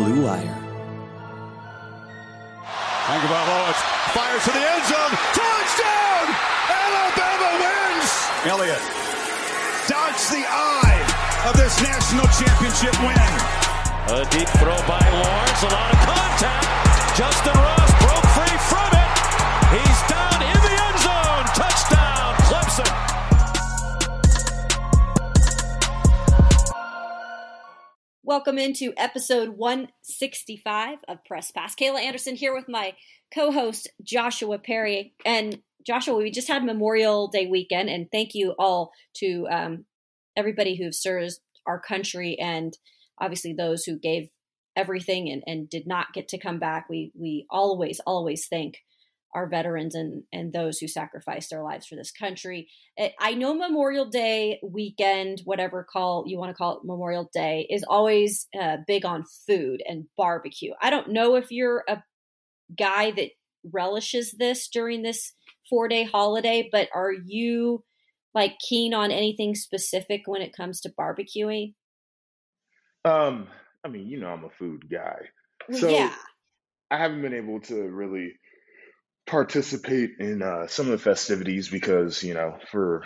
Blue 0.00 0.24
Wire. 0.24 0.56
Tagovailoa 3.04 3.72
fires 4.16 4.44
to 4.48 4.52
the 4.56 4.64
end 4.64 4.84
zone. 4.88 5.12
Touchdown! 5.36 6.24
Alabama 6.72 7.50
wins! 7.60 8.10
Elliott 8.48 8.84
dodged 9.92 10.24
the 10.32 10.44
eye 10.48 11.04
of 11.48 11.54
this 11.60 11.76
national 11.84 12.24
championship 12.32 12.96
win. 13.04 13.32
A 14.16 14.24
deep 14.32 14.48
throw 14.56 14.80
by 14.88 15.04
Lawrence. 15.20 15.62
A 15.68 15.68
lot 15.68 15.92
of 15.92 16.00
contact. 16.08 16.64
Justin 17.18 17.52
Ross 17.60 17.92
broke 18.00 18.28
free 18.32 18.58
from 18.72 18.90
it. 18.96 19.10
He's 19.76 20.00
down 20.08 20.29
Welcome 28.30 28.58
into 28.58 28.92
episode 28.96 29.48
165 29.48 30.98
of 31.08 31.24
Press 31.24 31.50
Pass. 31.50 31.74
Kayla 31.74 32.00
Anderson 32.00 32.36
here 32.36 32.54
with 32.54 32.68
my 32.68 32.94
co 33.34 33.50
host, 33.50 33.88
Joshua 34.04 34.56
Perry. 34.60 35.14
And 35.24 35.58
Joshua, 35.84 36.14
we 36.14 36.30
just 36.30 36.46
had 36.46 36.64
Memorial 36.64 37.26
Day 37.26 37.48
weekend, 37.48 37.90
and 37.90 38.06
thank 38.12 38.36
you 38.36 38.54
all 38.56 38.92
to 39.16 39.48
um, 39.50 39.84
everybody 40.36 40.76
who 40.76 40.92
served 40.92 41.40
our 41.66 41.80
country 41.80 42.38
and 42.38 42.78
obviously 43.20 43.52
those 43.52 43.82
who 43.82 43.98
gave 43.98 44.28
everything 44.76 45.28
and, 45.28 45.42
and 45.48 45.68
did 45.68 45.88
not 45.88 46.12
get 46.14 46.28
to 46.28 46.38
come 46.38 46.60
back. 46.60 46.86
We, 46.88 47.10
we 47.18 47.46
always, 47.50 48.00
always 48.06 48.46
thank 48.46 48.76
our 49.34 49.48
veterans 49.48 49.94
and, 49.94 50.24
and 50.32 50.52
those 50.52 50.78
who 50.78 50.88
sacrificed 50.88 51.50
their 51.50 51.62
lives 51.62 51.86
for 51.86 51.96
this 51.96 52.10
country. 52.10 52.68
Eh, 52.98 53.10
I 53.20 53.34
know 53.34 53.54
Memorial 53.54 54.06
Day 54.06 54.60
weekend, 54.62 55.40
whatever 55.44 55.86
call 55.90 56.24
you 56.26 56.38
want 56.38 56.50
to 56.50 56.54
call 56.54 56.78
it 56.78 56.84
Memorial 56.84 57.30
Day, 57.32 57.66
is 57.70 57.84
always 57.88 58.48
uh, 58.60 58.78
big 58.86 59.04
on 59.04 59.24
food 59.46 59.82
and 59.86 60.06
barbecue. 60.16 60.72
I 60.82 60.90
don't 60.90 61.12
know 61.12 61.36
if 61.36 61.50
you're 61.50 61.84
a 61.88 62.02
guy 62.76 63.10
that 63.12 63.30
relishes 63.72 64.34
this 64.38 64.68
during 64.68 65.02
this 65.02 65.32
four 65.68 65.88
day 65.88 66.04
holiday, 66.04 66.68
but 66.70 66.88
are 66.94 67.12
you 67.12 67.84
like 68.34 68.58
keen 68.58 68.94
on 68.94 69.10
anything 69.10 69.54
specific 69.54 70.22
when 70.26 70.42
it 70.42 70.56
comes 70.56 70.80
to 70.80 70.92
barbecuing? 70.98 71.74
Um, 73.04 73.48
I 73.84 73.88
mean, 73.88 74.06
you 74.06 74.20
know, 74.20 74.28
I'm 74.28 74.44
a 74.44 74.50
food 74.50 74.84
guy. 74.90 75.16
So 75.72 75.88
yeah. 75.88 76.12
I 76.90 76.98
haven't 76.98 77.22
been 77.22 77.34
able 77.34 77.60
to 77.60 77.74
really 77.74 78.32
participate 79.30 80.12
in 80.18 80.42
uh, 80.42 80.66
some 80.66 80.86
of 80.86 80.92
the 80.92 80.98
festivities 80.98 81.68
because, 81.68 82.22
you 82.22 82.34
know, 82.34 82.58
for 82.70 83.04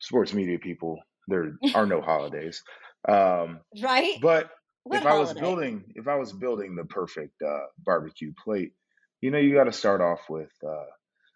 sports 0.00 0.34
media 0.34 0.58
people, 0.58 1.00
there 1.28 1.58
are 1.74 1.86
no 1.86 2.00
holidays. 2.02 2.62
Um, 3.08 3.62
Right? 3.80 4.20
but 4.20 4.52
What 4.84 4.98
if 4.98 5.06
I 5.06 5.14
was 5.14 5.34
building, 5.34 5.92
if 5.96 6.08
I 6.08 6.16
was 6.16 6.32
building 6.32 6.76
the 6.76 6.84
perfect 6.86 7.42
uh, 7.42 7.66
barbecue 7.78 8.32
plate, 8.44 8.74
you 9.22 9.30
know, 9.30 9.38
you 9.38 9.54
got 9.54 9.64
to 9.64 9.72
start 9.72 10.00
off 10.00 10.30
with, 10.30 10.52
uh, 10.66 10.86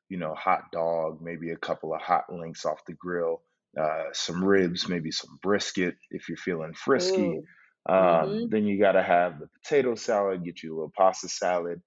you 0.08 0.16
know, 0.18 0.34
hot 0.34 0.70
dog, 0.72 1.20
maybe 1.22 1.50
a 1.50 1.56
couple 1.56 1.94
of 1.94 2.00
hot 2.00 2.24
links 2.32 2.64
off 2.64 2.84
the 2.86 2.92
grill, 2.94 3.42
uh, 3.78 4.04
some 4.12 4.44
ribs, 4.44 4.88
maybe 4.88 5.10
some 5.10 5.38
brisket 5.42 5.96
if 6.10 6.28
you're 6.28 6.36
feeling 6.36 6.74
frisky. 6.74 7.40
Um, 7.88 8.38
Mhm. 8.38 8.48
Then 8.48 8.64
you 8.66 8.78
got 8.78 8.92
to 8.92 9.02
have 9.02 9.40
the 9.40 9.48
potato 9.48 9.94
salad, 9.94 10.44
get 10.44 10.62
you 10.62 10.72
a 10.72 10.76
little 10.76 10.92
pasta 10.96 11.28
salad, 11.28 11.82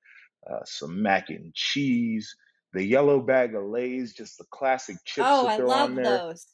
uh, 0.49 0.59
some 0.65 1.01
mac 1.01 1.29
and 1.29 1.53
cheese, 1.53 2.35
the 2.73 2.83
yellow 2.83 3.19
bag 3.21 3.55
of 3.55 3.65
Lay's, 3.65 4.13
just 4.13 4.37
the 4.37 4.45
classic 4.51 4.97
chips 5.05 5.27
Oh, 5.27 5.41
to 5.41 5.47
I 5.47 5.57
throw 5.57 5.67
love 5.67 5.89
on 5.89 5.95
there. 5.95 6.23
those. 6.29 6.47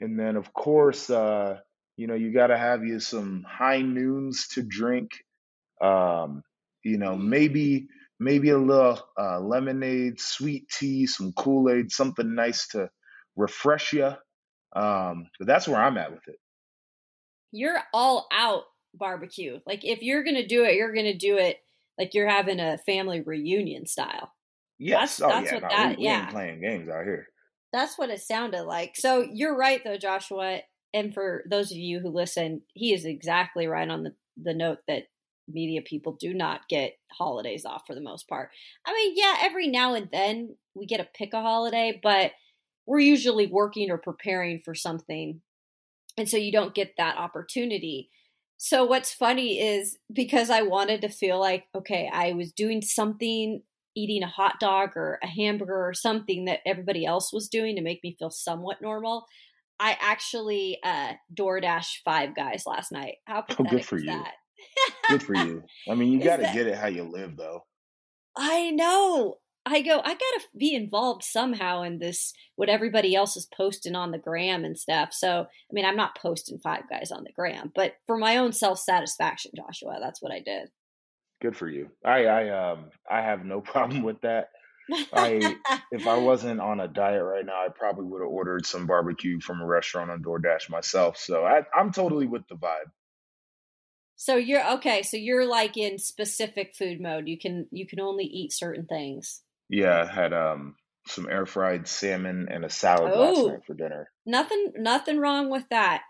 And 0.00 0.18
then, 0.18 0.36
of 0.36 0.52
course, 0.52 1.10
uh, 1.10 1.60
you 1.96 2.06
know, 2.06 2.14
you 2.14 2.32
got 2.32 2.48
to 2.48 2.58
have 2.58 2.84
you 2.84 3.00
some 3.00 3.44
high 3.48 3.82
noons 3.82 4.48
to 4.48 4.62
drink. 4.62 5.10
Um, 5.80 6.42
you 6.84 6.98
know, 6.98 7.16
maybe 7.16 7.88
maybe 8.20 8.50
a 8.50 8.58
little 8.58 9.00
uh, 9.18 9.40
lemonade, 9.40 10.20
sweet 10.20 10.68
tea, 10.70 11.06
some 11.06 11.32
Kool 11.32 11.70
Aid, 11.70 11.92
something 11.92 12.34
nice 12.34 12.68
to 12.68 12.90
refresh 13.36 13.92
you. 13.92 14.12
Um, 14.74 15.30
but 15.38 15.46
that's 15.46 15.68
where 15.68 15.80
I'm 15.80 15.98
at 15.98 16.12
with 16.12 16.26
it. 16.28 16.38
You're 17.52 17.80
all 17.92 18.26
out 18.32 18.64
barbecue. 18.94 19.60
Like 19.66 19.84
if 19.84 20.02
you're 20.02 20.24
gonna 20.24 20.46
do 20.46 20.64
it, 20.64 20.74
you're 20.74 20.92
gonna 20.94 21.16
do 21.16 21.36
it 21.38 21.58
like 21.98 22.14
you're 22.14 22.28
having 22.28 22.60
a 22.60 22.78
family 22.78 23.20
reunion 23.20 23.86
style. 23.86 24.32
Yes. 24.78 25.18
That's 25.18 25.22
oh 25.22 25.28
that's 25.28 25.46
yeah. 25.46 25.54
what 25.54 25.62
No, 25.62 25.68
that 25.68 25.90
we, 25.90 25.96
we 25.96 26.04
yeah. 26.04 26.30
playing 26.30 26.60
games 26.60 26.88
out 26.88 27.04
here. 27.04 27.26
That's 27.72 27.98
what 27.98 28.10
it 28.10 28.20
sounded 28.20 28.62
like. 28.62 28.94
So 28.96 29.26
you're 29.32 29.56
right 29.56 29.80
though, 29.84 29.98
Joshua. 29.98 30.60
And 30.94 31.12
for 31.12 31.44
those 31.50 31.70
of 31.70 31.76
you 31.76 32.00
who 32.00 32.08
listen, 32.08 32.62
he 32.72 32.94
is 32.94 33.04
exactly 33.04 33.66
right 33.66 33.88
on 33.88 34.04
the, 34.04 34.14
the 34.42 34.54
note 34.54 34.78
that 34.88 35.04
media 35.48 35.82
people 35.82 36.16
do 36.18 36.32
not 36.32 36.68
get 36.68 36.94
holidays 37.12 37.64
off 37.64 37.82
for 37.86 37.94
the 37.94 38.00
most 38.00 38.28
part. 38.28 38.50
I 38.86 38.94
mean, 38.94 39.14
yeah, 39.16 39.36
every 39.40 39.68
now 39.68 39.94
and 39.94 40.08
then 40.12 40.56
we 40.74 40.86
get 40.86 40.98
to 40.98 41.08
pick 41.14 41.32
a 41.32 41.42
holiday, 41.42 41.98
but 42.02 42.32
we're 42.86 43.00
usually 43.00 43.46
working 43.46 43.90
or 43.90 43.98
preparing 43.98 44.60
for 44.64 44.74
something. 44.74 45.40
And 46.16 46.28
so 46.28 46.36
you 46.36 46.52
don't 46.52 46.74
get 46.74 46.94
that 46.96 47.16
opportunity. 47.16 48.10
So 48.58 48.84
what's 48.84 49.14
funny 49.14 49.60
is 49.60 49.98
because 50.12 50.50
I 50.50 50.62
wanted 50.62 51.00
to 51.02 51.08
feel 51.08 51.38
like, 51.38 51.66
okay, 51.76 52.10
I 52.12 52.32
was 52.32 52.52
doing 52.52 52.82
something, 52.82 53.62
eating 53.96 54.24
a 54.24 54.28
hot 54.28 54.56
dog 54.60 54.90
or 54.96 55.18
a 55.22 55.28
hamburger 55.28 55.86
or 55.88 55.94
something 55.94 56.46
that 56.46 56.60
everybody 56.66 57.06
else 57.06 57.32
was 57.32 57.48
doing 57.48 57.76
to 57.76 57.82
make 57.82 58.00
me 58.02 58.16
feel 58.18 58.30
somewhat 58.30 58.82
normal. 58.82 59.26
I 59.80 59.96
actually 60.00 60.78
uh 60.84 61.12
DoorDash 61.32 61.98
five 62.04 62.34
guys 62.34 62.64
last 62.66 62.90
night. 62.90 63.16
How 63.26 63.44
Oh, 63.58 63.64
good 63.64 63.84
for 63.84 63.96
you. 63.96 64.06
that? 64.08 64.32
Good 65.08 65.22
for 65.22 65.34
you. 65.46 65.62
I 65.88 65.94
mean, 65.94 66.12
you 66.12 66.20
got 66.20 66.38
to 66.38 66.42
that- 66.42 66.54
get 66.54 66.66
it 66.66 66.76
how 66.76 66.88
you 66.88 67.04
live, 67.04 67.36
though. 67.36 67.64
I 68.36 68.70
know. 68.70 69.38
I 69.72 69.80
go, 69.82 69.98
I 69.98 70.12
gotta 70.14 70.40
be 70.56 70.74
involved 70.74 71.22
somehow 71.24 71.82
in 71.82 71.98
this, 71.98 72.32
what 72.56 72.68
everybody 72.68 73.14
else 73.14 73.36
is 73.36 73.46
posting 73.56 73.94
on 73.94 74.10
the 74.10 74.18
gram 74.18 74.64
and 74.64 74.78
stuff. 74.78 75.10
So, 75.12 75.40
I 75.42 75.72
mean, 75.72 75.84
I'm 75.84 75.96
not 75.96 76.16
posting 76.18 76.58
five 76.58 76.82
guys 76.90 77.10
on 77.10 77.24
the 77.24 77.32
gram, 77.32 77.72
but 77.74 77.94
for 78.06 78.16
my 78.18 78.36
own 78.38 78.52
self 78.52 78.78
satisfaction, 78.78 79.52
Joshua, 79.56 79.98
that's 80.00 80.20
what 80.22 80.32
I 80.32 80.40
did. 80.40 80.68
Good 81.40 81.56
for 81.56 81.68
you. 81.68 81.90
I, 82.04 82.24
I, 82.26 82.72
um, 82.72 82.86
I 83.10 83.22
have 83.22 83.44
no 83.44 83.60
problem 83.72 84.02
with 84.02 84.20
that. 84.22 84.48
I- 85.12 85.56
If 85.90 86.06
I 86.06 86.18
wasn't 86.18 86.60
on 86.60 86.80
a 86.80 86.88
diet 86.88 87.22
right 87.24 87.44
now, 87.46 87.64
I 87.64 87.68
probably 87.74 88.04
would 88.04 88.20
have 88.20 88.28
ordered 88.30 88.66
some 88.66 88.86
barbecue 88.86 89.40
from 89.40 89.60
a 89.62 89.66
restaurant 89.66 90.10
on 90.10 90.22
DoorDash 90.22 90.68
myself. 90.68 91.16
So 91.16 91.44
I, 91.46 91.62
I'm 91.74 91.92
totally 91.92 92.26
with 92.26 92.46
the 92.48 92.56
vibe. 92.56 92.90
so 94.16 94.36
you're 94.36 94.68
okay. 94.74 95.02
So 95.02 95.16
you're 95.16 95.46
like 95.46 95.76
in 95.78 95.98
specific 95.98 96.74
food 96.76 97.00
mode. 97.00 97.26
You 97.28 97.38
can 97.38 97.68
you 97.70 97.86
can 97.86 98.00
only 98.00 98.24
eat 98.24 98.52
certain 98.52 98.84
things. 98.86 99.42
Yeah, 99.68 100.06
I 100.08 100.12
had 100.12 100.32
um 100.32 100.76
some 101.06 101.28
air 101.30 101.46
fried 101.46 101.88
salmon 101.88 102.48
and 102.50 102.64
a 102.64 102.70
salad 102.70 103.14
last 103.16 103.36
Oh. 103.36 103.48
night 103.48 103.60
for 103.66 103.74
dinner. 103.74 104.10
Nothing 104.26 104.72
nothing 104.76 105.18
wrong 105.18 105.50
with 105.50 105.64
that. 105.70 106.02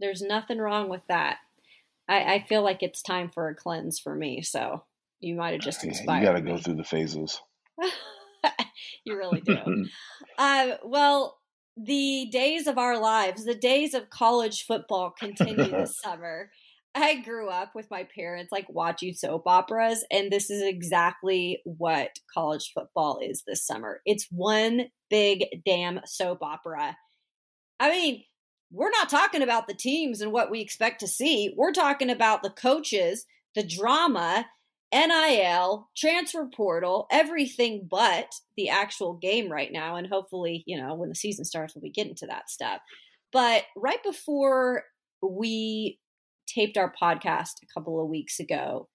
There's 0.00 0.22
nothing 0.22 0.58
wrong 0.58 0.88
with 0.88 1.02
that. 1.08 1.38
I, 2.08 2.34
I 2.34 2.44
feel 2.48 2.62
like 2.62 2.82
it's 2.82 3.02
time 3.02 3.30
for 3.30 3.48
a 3.48 3.54
cleanse 3.54 3.98
for 3.98 4.14
me. 4.14 4.42
So 4.42 4.84
you 5.20 5.34
might 5.34 5.52
have 5.52 5.60
just 5.62 5.82
Yeah, 5.84 5.90
inspired 5.90 6.20
you 6.20 6.26
got 6.26 6.32
to 6.32 6.42
me. 6.42 6.52
go 6.52 6.58
through 6.58 6.76
the 6.76 6.84
phases. 6.84 7.40
you 9.04 9.16
really 9.16 9.40
do. 9.40 9.56
Uh, 10.36 10.76
well, 10.84 11.38
the 11.76 12.28
days 12.30 12.68
of 12.68 12.78
our 12.78 12.96
lives, 12.96 13.44
the 13.44 13.54
days 13.56 13.92
of 13.92 14.08
college 14.08 14.64
football 14.64 15.10
continue 15.10 15.64
this 15.76 15.96
summer. 16.00 16.50
I 16.94 17.20
grew 17.20 17.48
up 17.48 17.74
with 17.74 17.90
my 17.90 18.08
parents 18.14 18.50
like 18.50 18.66
watching 18.68 19.14
soap 19.14 19.44
operas, 19.46 20.04
and 20.10 20.32
this 20.32 20.50
is 20.50 20.62
exactly 20.62 21.60
what 21.64 22.10
college 22.32 22.72
football 22.74 23.20
is 23.22 23.44
this 23.46 23.64
summer. 23.64 24.00
It's 24.04 24.26
one 24.30 24.86
big 25.10 25.44
damn 25.64 26.00
soap 26.06 26.42
opera. 26.42 26.96
I 27.78 27.90
mean, 27.90 28.24
we're 28.70 28.90
not 28.90 29.08
talking 29.08 29.42
about 29.42 29.66
the 29.66 29.74
teams 29.74 30.20
and 30.20 30.32
what 30.32 30.50
we 30.50 30.60
expect 30.60 31.00
to 31.00 31.06
see. 31.06 31.54
We're 31.56 31.72
talking 31.72 32.10
about 32.10 32.42
the 32.42 32.50
coaches, 32.50 33.24
the 33.54 33.62
drama, 33.62 34.46
NIL, 34.92 35.88
transfer 35.96 36.48
portal, 36.54 37.06
everything 37.10 37.86
but 37.90 38.32
the 38.56 38.70
actual 38.70 39.14
game 39.14 39.50
right 39.50 39.72
now. 39.72 39.96
And 39.96 40.06
hopefully, 40.06 40.64
you 40.66 40.80
know, 40.80 40.94
when 40.94 41.08
the 41.08 41.14
season 41.14 41.44
starts, 41.44 41.74
we'll 41.74 41.82
be 41.82 41.90
getting 41.90 42.14
to 42.16 42.26
that 42.26 42.50
stuff. 42.50 42.80
But 43.32 43.64
right 43.76 44.02
before 44.02 44.84
we 45.22 45.98
taped 46.48 46.76
our 46.76 46.92
podcast 47.00 47.62
a 47.62 47.72
couple 47.72 48.02
of 48.02 48.08
weeks 48.08 48.40
ago, 48.40 48.88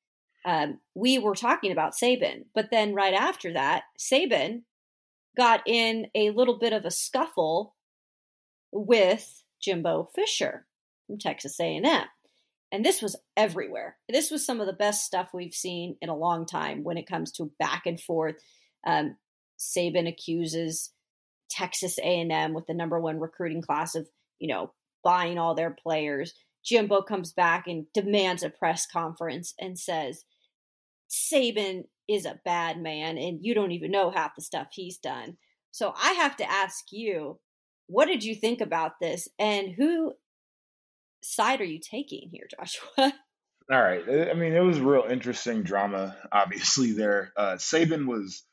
um, 0.46 0.80
we 0.94 1.20
were 1.20 1.36
talking 1.36 1.72
about 1.72 1.94
Saban. 1.94 2.46
But 2.54 2.70
then 2.72 2.94
right 2.94 3.14
after 3.14 3.54
that, 3.54 3.84
Saban 3.98 4.64
got 5.38 5.62
in 5.66 6.08
a 6.16 6.32
little 6.32 6.60
bit 6.60 6.74
of 6.74 6.86
a 6.86 6.92
scuffle 6.92 7.76
with 8.72 9.44
Jimbo 9.62 10.10
Fisher 10.16 10.66
from 11.08 11.18
Texas 11.18 11.60
A&M. 11.60 12.06
And 12.72 12.84
this 12.84 13.02
was 13.02 13.16
everywhere. 13.38 13.98
This 14.10 14.32
was 14.32 14.46
some 14.46 14.60
of 14.60 14.66
the 14.66 14.74
best 14.74 15.06
stuff 15.06 15.30
we've 15.34 15.54
seen 15.54 15.96
in 16.02 16.10
a 16.10 16.16
long 16.16 16.46
time 16.46 16.84
when 16.84 16.98
it 16.98 17.08
comes 17.08 17.32
to 17.34 17.52
back 17.60 17.84
and 17.86 18.02
forth. 18.02 18.36
Um, 18.86 19.18
Saban 19.60 20.08
accuses 20.10 20.92
Texas 21.50 22.00
A&M 22.00 22.54
with 22.54 22.66
the 22.66 22.74
number 22.74 23.00
one 23.00 23.20
recruiting 23.20 23.62
class 23.62 23.94
of, 23.94 24.08
you 24.40 24.48
know, 24.48 24.74
buying 25.04 25.38
all 25.38 25.54
their 25.54 25.76
players. 25.84 26.34
Jimbo 26.66 27.02
comes 27.02 27.34
back 27.34 27.66
and 27.68 27.86
demands 27.94 28.44
a 28.44 28.50
press 28.50 28.86
conference 28.86 29.54
and 29.60 29.78
says, 29.78 30.24
Saban 31.10 31.84
is 32.08 32.26
a 32.26 32.40
bad 32.44 32.82
man 32.82 33.18
and 33.18 33.40
you 33.42 33.54
don't 33.54 33.72
even 33.72 33.92
know 33.92 34.12
half 34.12 34.36
the 34.36 34.42
stuff 34.42 34.70
he's 34.72 34.98
done. 34.98 35.38
So 35.72 35.94
I 36.02 36.14
have 36.14 36.36
to 36.38 36.50
ask 36.50 36.86
you, 36.92 37.40
what 37.88 38.06
did 38.06 38.24
you 38.24 38.36
think 38.36 38.62
about 38.62 38.94
this 39.02 39.28
and 39.40 39.74
who 39.76 40.14
side 41.22 41.62
are 41.62 41.66
you 41.66 41.80
taking 41.80 42.30
here, 42.32 42.48
Joshua? 42.50 43.14
All 43.72 43.82
right. 43.82 44.04
I 44.30 44.34
mean, 44.34 44.54
it 44.54 44.60
was 44.60 44.80
real 44.80 45.06
interesting 45.10 45.64
drama, 45.64 46.18
obviously, 46.32 46.92
there. 46.92 47.32
Uh, 47.38 47.54
Saban 47.54 48.08
was, 48.08 48.44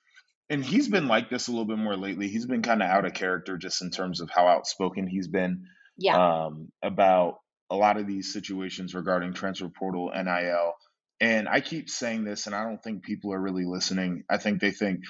and 0.48 0.64
he's 0.64 0.88
been 0.88 1.08
like 1.08 1.30
this 1.30 1.48
a 1.48 1.50
little 1.50 1.66
bit 1.66 1.78
more 1.78 1.96
lately. 1.96 2.28
He's 2.28 2.46
been 2.46 2.62
kind 2.62 2.80
of 2.82 2.88
out 2.88 3.04
of 3.04 3.12
character 3.12 3.58
just 3.58 3.82
in 3.82 3.90
terms 3.90 4.20
of 4.20 4.30
how 4.30 4.46
outspoken 4.46 5.08
he's 5.08 5.26
been 5.26 5.64
yeah. 5.98 6.44
um, 6.44 6.70
about 6.80 7.38
a 7.70 7.76
lot 7.76 7.96
of 7.96 8.06
these 8.06 8.32
situations 8.32 8.94
regarding 8.94 9.32
transfer 9.32 9.68
portal, 9.68 10.10
NIL. 10.14 10.74
And 11.20 11.48
I 11.48 11.60
keep 11.60 11.88
saying 11.88 12.24
this, 12.24 12.46
and 12.46 12.54
I 12.54 12.64
don't 12.64 12.82
think 12.82 13.04
people 13.04 13.32
are 13.32 13.40
really 13.40 13.64
listening. 13.64 14.24
I 14.30 14.38
think 14.38 14.60
they 14.60 14.70
think 14.70 15.00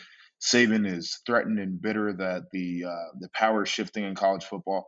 Saban 0.41 0.87
is 0.87 1.21
threatened 1.25 1.59
and 1.59 1.81
bitter 1.81 2.13
that 2.15 2.51
the 2.53 2.85
uh, 2.87 3.19
the 3.19 3.29
power 3.35 3.63
is 3.63 3.69
shifting 3.69 4.05
in 4.05 4.15
college 4.15 4.45
football. 4.45 4.87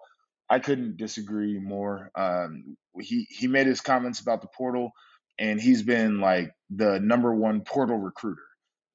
I 0.50 0.58
couldn't 0.58 0.96
disagree 0.96 1.58
more. 1.58 2.10
Um, 2.14 2.76
he 3.00 3.26
he 3.30 3.46
made 3.46 3.66
his 3.66 3.80
comments 3.80 4.20
about 4.20 4.42
the 4.42 4.48
portal, 4.56 4.90
and 5.38 5.60
he's 5.60 5.82
been 5.82 6.20
like 6.20 6.52
the 6.70 6.98
number 7.00 7.34
one 7.34 7.62
portal 7.62 7.98
recruiter. 7.98 8.42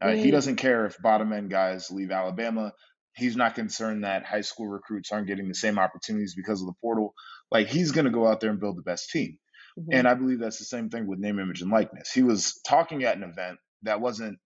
Uh, 0.01 0.07
mm. 0.07 0.17
He 0.17 0.31
doesn't 0.31 0.57
care 0.57 0.85
if 0.85 1.01
bottom 1.01 1.31
end 1.31 1.49
guys 1.49 1.89
leave 1.91 2.11
Alabama. 2.11 2.73
He's 3.15 3.35
not 3.35 3.55
concerned 3.55 4.03
that 4.03 4.25
high 4.25 4.41
school 4.41 4.67
recruits 4.67 5.11
aren't 5.11 5.27
getting 5.27 5.47
the 5.47 5.55
same 5.55 5.79
opportunities 5.79 6.35
because 6.35 6.61
of 6.61 6.67
the 6.67 6.75
portal. 6.81 7.13
Like 7.51 7.67
he's 7.67 7.91
going 7.91 8.05
to 8.05 8.11
go 8.11 8.27
out 8.27 8.39
there 8.39 8.49
and 8.49 8.59
build 8.59 8.77
the 8.77 8.83
best 8.83 9.09
team. 9.09 9.37
Mm-hmm. 9.79 9.89
And 9.93 10.07
I 10.07 10.13
believe 10.15 10.39
that's 10.39 10.59
the 10.59 10.65
same 10.65 10.89
thing 10.89 11.07
with 11.07 11.19
name, 11.19 11.39
image, 11.39 11.61
and 11.61 11.71
likeness. 11.71 12.11
He 12.11 12.23
was 12.23 12.59
talking 12.65 13.03
at 13.03 13.15
an 13.15 13.23
event 13.23 13.59
that 13.83 14.01
wasn't 14.01 14.39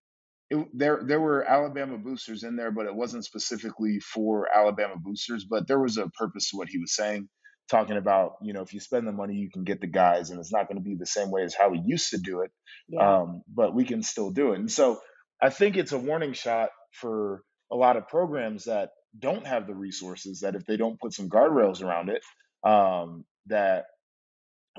it, 0.50 0.68
there 0.74 1.02
there 1.06 1.20
were 1.20 1.44
Alabama 1.44 1.98
boosters 1.98 2.44
in 2.44 2.58
there, 2.58 2.72
but 2.72 2.86
it 2.86 2.94
wasn't 2.94 3.26
specifically 3.26 4.00
for 4.00 4.50
Alabama 4.54 4.96
boosters. 4.98 5.46
But 5.46 5.68
there 5.68 5.80
was 5.80 5.98
a 5.98 6.10
purpose 6.10 6.50
to 6.50 6.58
what 6.58 6.68
he 6.68 6.78
was 6.78 6.94
saying, 6.94 7.30
talking 7.70 7.96
about 7.96 8.34
you 8.42 8.52
know 8.52 8.62
if 8.62 8.74
you 8.74 8.82
spend 8.82 9.08
the 9.08 9.14
money, 9.14 9.36
you 9.36 9.50
can 9.50 9.64
get 9.64 9.80
the 9.80 9.88
guys, 9.88 10.30
and 10.30 10.40
it's 10.40 10.52
not 10.52 10.68
going 10.68 10.78
to 10.78 10.84
be 10.84 10.96
the 10.96 11.06
same 11.06 11.32
way 11.32 11.44
as 11.44 11.56
how 11.56 11.70
we 11.70 11.82
used 11.86 12.10
to 12.12 12.18
do 12.18 12.42
it. 12.42 12.52
Yeah. 12.90 13.20
Um, 13.20 13.44
but 13.48 13.74
we 13.74 13.86
can 13.86 14.04
still 14.04 14.32
do 14.32 14.52
it, 14.52 14.60
and 14.60 14.70
so 14.70 15.00
I 15.42 15.50
think 15.50 15.78
it's 15.78 15.94
a 15.94 15.98
warning 15.98 16.34
shot 16.34 16.70
for 16.92 17.44
a 17.72 17.76
lot 17.78 17.96
of 17.96 18.10
programs 18.10 18.66
that 18.66 18.90
don't 19.18 19.48
have 19.48 19.68
the 19.68 19.76
resources. 19.76 20.42
That 20.42 20.56
if 20.56 20.66
they 20.66 20.76
don't 20.76 21.00
put 21.00 21.14
some 21.14 21.30
guardrails 21.30 21.82
around 21.82 22.10
it, 22.10 22.22
um, 22.64 23.26
that 23.48 23.86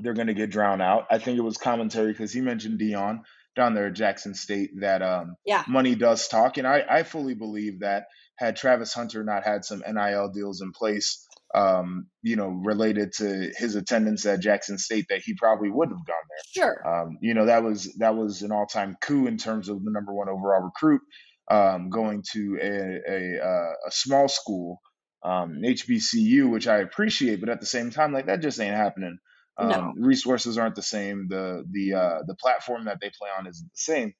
they're 0.00 0.14
going 0.14 0.28
to 0.28 0.34
get 0.34 0.50
drowned 0.50 0.82
out. 0.82 1.06
I 1.10 1.18
think 1.18 1.38
it 1.38 1.42
was 1.42 1.56
commentary 1.56 2.12
because 2.12 2.32
he 2.32 2.40
mentioned 2.40 2.80
Deion 2.80 3.20
down 3.54 3.74
there 3.74 3.86
at 3.86 3.94
Jackson 3.94 4.34
State 4.34 4.70
that 4.80 5.02
um, 5.02 5.36
yeah. 5.44 5.64
money 5.68 5.94
does 5.94 6.28
talk. 6.28 6.56
And 6.56 6.66
I, 6.66 6.84
I 6.88 7.02
fully 7.02 7.34
believe 7.34 7.80
that 7.80 8.06
had 8.36 8.56
Travis 8.56 8.94
Hunter 8.94 9.22
not 9.22 9.44
had 9.44 9.64
some 9.64 9.82
NIL 9.86 10.30
deals 10.30 10.62
in 10.62 10.72
place, 10.72 11.26
um, 11.54 12.06
you 12.22 12.36
know, 12.36 12.48
related 12.48 13.12
to 13.18 13.52
his 13.56 13.74
attendance 13.74 14.24
at 14.24 14.40
Jackson 14.40 14.78
State, 14.78 15.06
that 15.10 15.20
he 15.22 15.34
probably 15.34 15.70
wouldn't 15.70 15.98
have 15.98 16.06
gone 16.06 16.16
there. 16.30 16.64
Sure. 16.64 16.88
Um, 16.88 17.18
you 17.20 17.34
know, 17.34 17.46
that 17.46 17.62
was 17.62 17.94
that 17.98 18.16
was 18.16 18.40
an 18.40 18.52
all 18.52 18.66
time 18.66 18.96
coup 19.02 19.26
in 19.26 19.36
terms 19.36 19.68
of 19.68 19.84
the 19.84 19.90
number 19.90 20.14
one 20.14 20.30
overall 20.30 20.62
recruit 20.62 21.02
um, 21.50 21.90
going 21.90 22.22
to 22.32 22.58
a, 22.60 23.12
a, 23.12 23.44
uh, 23.44 23.72
a 23.86 23.90
small 23.90 24.28
school, 24.28 24.80
um, 25.24 25.60
HBCU, 25.62 26.50
which 26.50 26.66
I 26.66 26.78
appreciate, 26.78 27.40
but 27.40 27.48
at 27.48 27.60
the 27.60 27.66
same 27.66 27.90
time, 27.90 28.12
like 28.12 28.26
that 28.26 28.42
just 28.42 28.60
ain't 28.60 28.74
happening. 28.74 29.18
Um, 29.56 29.68
no. 29.68 29.92
Resources 29.96 30.58
aren't 30.58 30.74
the 30.74 30.82
same. 30.82 31.28
The 31.28 31.64
the 31.70 31.94
uh, 31.94 32.18
the 32.26 32.34
platform 32.34 32.86
that 32.86 32.98
they 33.00 33.10
play 33.10 33.28
on 33.38 33.46
isn't 33.46 33.66
the 33.66 33.70
same. 33.74 34.14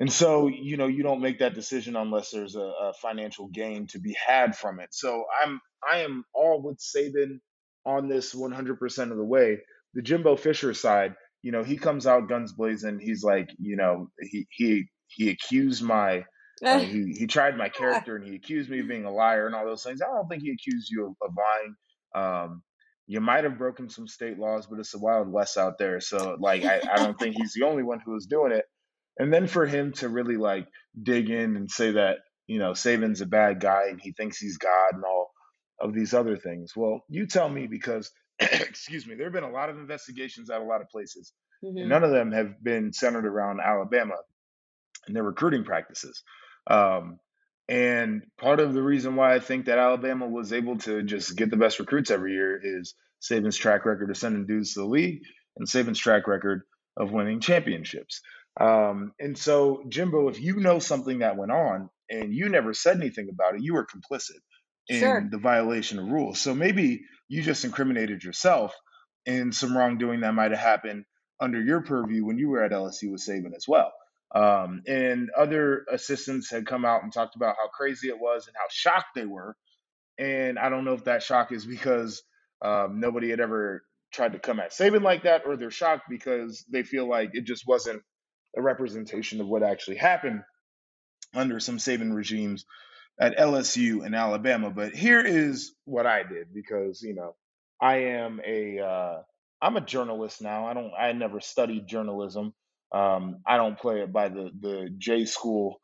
And 0.00 0.12
so, 0.12 0.46
you 0.46 0.76
know, 0.76 0.86
you 0.86 1.02
don't 1.02 1.20
make 1.20 1.40
that 1.40 1.54
decision 1.54 1.96
unless 1.96 2.30
there's 2.30 2.54
a, 2.54 2.60
a, 2.60 2.92
financial 3.02 3.48
gain 3.48 3.88
to 3.88 3.98
be 3.98 4.14
had 4.14 4.56
from 4.56 4.78
it. 4.78 4.90
So 4.92 5.24
I'm 5.42 5.60
I 5.88 5.98
am 5.98 6.24
all 6.32 6.62
with 6.62 6.78
Saban 6.78 7.40
on 7.84 8.08
this 8.08 8.32
100% 8.32 9.10
of 9.10 9.16
the 9.16 9.24
way. 9.24 9.58
The 9.94 10.02
Jimbo 10.02 10.36
Fisher 10.36 10.72
side, 10.72 11.14
you 11.42 11.50
know, 11.50 11.64
he 11.64 11.76
comes 11.76 12.06
out 12.06 12.28
guns 12.28 12.52
blazing. 12.52 13.00
He's 13.00 13.24
like, 13.24 13.50
you 13.58 13.76
know, 13.76 14.10
he 14.20 14.46
he 14.50 14.88
he 15.08 15.30
accused 15.30 15.82
my 15.82 16.24
uh, 16.62 16.78
he 16.78 17.14
he 17.18 17.26
tried 17.26 17.56
my 17.56 17.68
character 17.80 18.16
and 18.16 18.24
he 18.24 18.34
accused 18.34 18.70
me 18.70 18.80
of 18.80 18.88
being 18.88 19.04
a 19.04 19.12
liar 19.12 19.46
and 19.46 19.54
all 19.54 19.64
those 19.64 19.82
things. 19.82 20.00
I 20.02 20.06
don't 20.06 20.28
think 20.28 20.42
he 20.42 20.50
accused 20.50 20.90
you 20.90 21.06
of, 21.06 21.28
of 21.28 21.34
lying. 21.36 21.74
Um, 22.14 22.62
you 23.06 23.20
might 23.20 23.44
have 23.44 23.58
broken 23.58 23.88
some 23.88 24.06
state 24.06 24.38
laws, 24.38 24.66
but 24.66 24.78
it's 24.78 24.92
the 24.92 24.98
Wild 24.98 25.32
West 25.32 25.56
out 25.56 25.78
there. 25.78 26.00
So 26.00 26.36
like 26.38 26.64
I, 26.64 26.80
I 26.92 26.96
don't 26.96 27.18
think 27.18 27.36
he's 27.36 27.54
the 27.54 27.64
only 27.64 27.82
one 27.82 28.00
who 28.04 28.14
is 28.16 28.26
doing 28.26 28.52
it. 28.52 28.64
And 29.18 29.32
then 29.32 29.46
for 29.46 29.66
him 29.66 29.92
to 29.94 30.08
really 30.08 30.36
like 30.36 30.68
dig 31.02 31.30
in 31.30 31.56
and 31.56 31.70
say 31.70 31.92
that, 31.92 32.18
you 32.46 32.58
know, 32.58 32.72
Saban's 32.72 33.20
a 33.20 33.26
bad 33.26 33.60
guy 33.60 33.86
and 33.88 34.00
he 34.00 34.12
thinks 34.12 34.38
he's 34.38 34.58
God 34.58 34.92
and 34.92 35.04
all 35.04 35.30
of 35.80 35.94
these 35.94 36.12
other 36.12 36.36
things. 36.36 36.72
Well, 36.76 37.02
you 37.08 37.26
tell 37.26 37.48
me 37.48 37.66
because 37.66 38.10
excuse 38.38 39.06
me, 39.06 39.14
there 39.14 39.26
have 39.26 39.32
been 39.32 39.42
a 39.42 39.50
lot 39.50 39.70
of 39.70 39.78
investigations 39.78 40.50
at 40.50 40.60
a 40.60 40.64
lot 40.64 40.82
of 40.82 40.88
places. 40.88 41.32
Mm-hmm. 41.64 41.78
And 41.78 41.88
none 41.88 42.04
of 42.04 42.10
them 42.10 42.30
have 42.32 42.62
been 42.62 42.92
centered 42.92 43.26
around 43.26 43.60
Alabama 43.60 44.14
and 45.06 45.16
their 45.16 45.24
recruiting 45.24 45.64
practices. 45.64 46.22
Um, 46.68 47.18
and 47.68 48.22
part 48.38 48.60
of 48.60 48.72
the 48.72 48.82
reason 48.82 49.16
why 49.16 49.34
I 49.34 49.40
think 49.40 49.66
that 49.66 49.78
Alabama 49.78 50.26
was 50.26 50.52
able 50.52 50.78
to 50.78 51.02
just 51.02 51.36
get 51.36 51.50
the 51.50 51.56
best 51.56 51.78
recruits 51.78 52.10
every 52.10 52.32
year 52.32 52.58
is 52.62 52.94
Saban's 53.20 53.56
track 53.56 53.84
record 53.84 54.10
of 54.10 54.16
sending 54.16 54.46
dudes 54.46 54.74
to 54.74 54.80
the 54.80 54.86
league 54.86 55.22
and 55.56 55.68
Saban's 55.68 55.98
track 55.98 56.26
record 56.26 56.62
of 56.96 57.12
winning 57.12 57.40
championships. 57.40 58.22
Um, 58.60 59.12
and 59.20 59.36
so, 59.36 59.84
Jimbo, 59.88 60.28
if 60.28 60.40
you 60.40 60.56
know 60.56 60.78
something 60.78 61.18
that 61.18 61.36
went 61.36 61.52
on 61.52 61.90
and 62.10 62.32
you 62.32 62.48
never 62.48 62.72
said 62.74 62.96
anything 62.96 63.28
about 63.30 63.54
it, 63.54 63.62
you 63.62 63.74
were 63.74 63.86
complicit 63.86 64.40
in 64.88 65.00
sure. 65.00 65.28
the 65.30 65.38
violation 65.38 65.98
of 65.98 66.06
rules. 66.06 66.40
So 66.40 66.54
maybe 66.54 67.02
you 67.28 67.42
just 67.42 67.64
incriminated 67.64 68.24
yourself 68.24 68.74
in 69.26 69.52
some 69.52 69.76
wrongdoing 69.76 70.20
that 70.20 70.34
might 70.34 70.52
have 70.52 70.60
happened 70.60 71.04
under 71.40 71.60
your 71.60 71.82
purview 71.82 72.24
when 72.24 72.38
you 72.38 72.48
were 72.48 72.64
at 72.64 72.72
LSU 72.72 73.12
with 73.12 73.24
Saban 73.24 73.54
as 73.54 73.66
well. 73.68 73.92
Um, 74.34 74.82
and 74.86 75.30
other 75.36 75.84
assistants 75.90 76.50
had 76.50 76.66
come 76.66 76.84
out 76.84 77.02
and 77.02 77.12
talked 77.12 77.36
about 77.36 77.56
how 77.60 77.68
crazy 77.68 78.08
it 78.08 78.18
was 78.20 78.46
and 78.46 78.56
how 78.56 78.66
shocked 78.70 79.14
they 79.14 79.26
were. 79.26 79.56
And 80.18 80.58
I 80.58 80.68
don't 80.68 80.84
know 80.84 80.94
if 80.94 81.04
that 81.04 81.22
shock 81.22 81.52
is 81.52 81.64
because 81.66 82.22
um, 82.62 83.00
nobody 83.00 83.30
had 83.30 83.40
ever 83.40 83.82
tried 84.12 84.32
to 84.34 84.38
come 84.38 84.60
at 84.60 84.72
Saban 84.72 85.02
like 85.02 85.24
that, 85.24 85.42
or 85.46 85.56
they're 85.56 85.70
shocked 85.70 86.04
because 86.10 86.64
they 86.72 86.82
feel 86.82 87.08
like 87.08 87.30
it 87.34 87.44
just 87.46 87.66
wasn't 87.66 88.02
a 88.56 88.62
representation 88.62 89.40
of 89.40 89.48
what 89.48 89.62
actually 89.62 89.96
happened 89.96 90.42
under 91.34 91.60
some 91.60 91.78
Saban 91.78 92.14
regimes 92.14 92.64
at 93.20 93.38
LSU 93.38 94.04
and 94.04 94.14
Alabama. 94.14 94.70
But 94.70 94.94
here 94.94 95.20
is 95.20 95.74
what 95.86 96.06
I 96.06 96.24
did 96.24 96.54
because 96.54 97.02
you 97.02 97.14
know 97.14 97.36
I 97.80 97.96
am 97.96 98.40
a 98.46 98.80
uh, 98.80 99.22
I'm 99.62 99.76
a 99.78 99.82
journalist 99.82 100.42
now. 100.42 100.66
I 100.66 100.74
don't 100.74 100.92
I 100.98 101.12
never 101.12 101.40
studied 101.40 101.88
journalism. 101.88 102.54
Um, 102.92 103.40
I 103.46 103.56
don't 103.56 103.78
play 103.78 104.00
it 104.00 104.12
by 104.12 104.28
the 104.28 104.50
the 104.58 104.90
J 104.96 105.24
school 105.24 105.80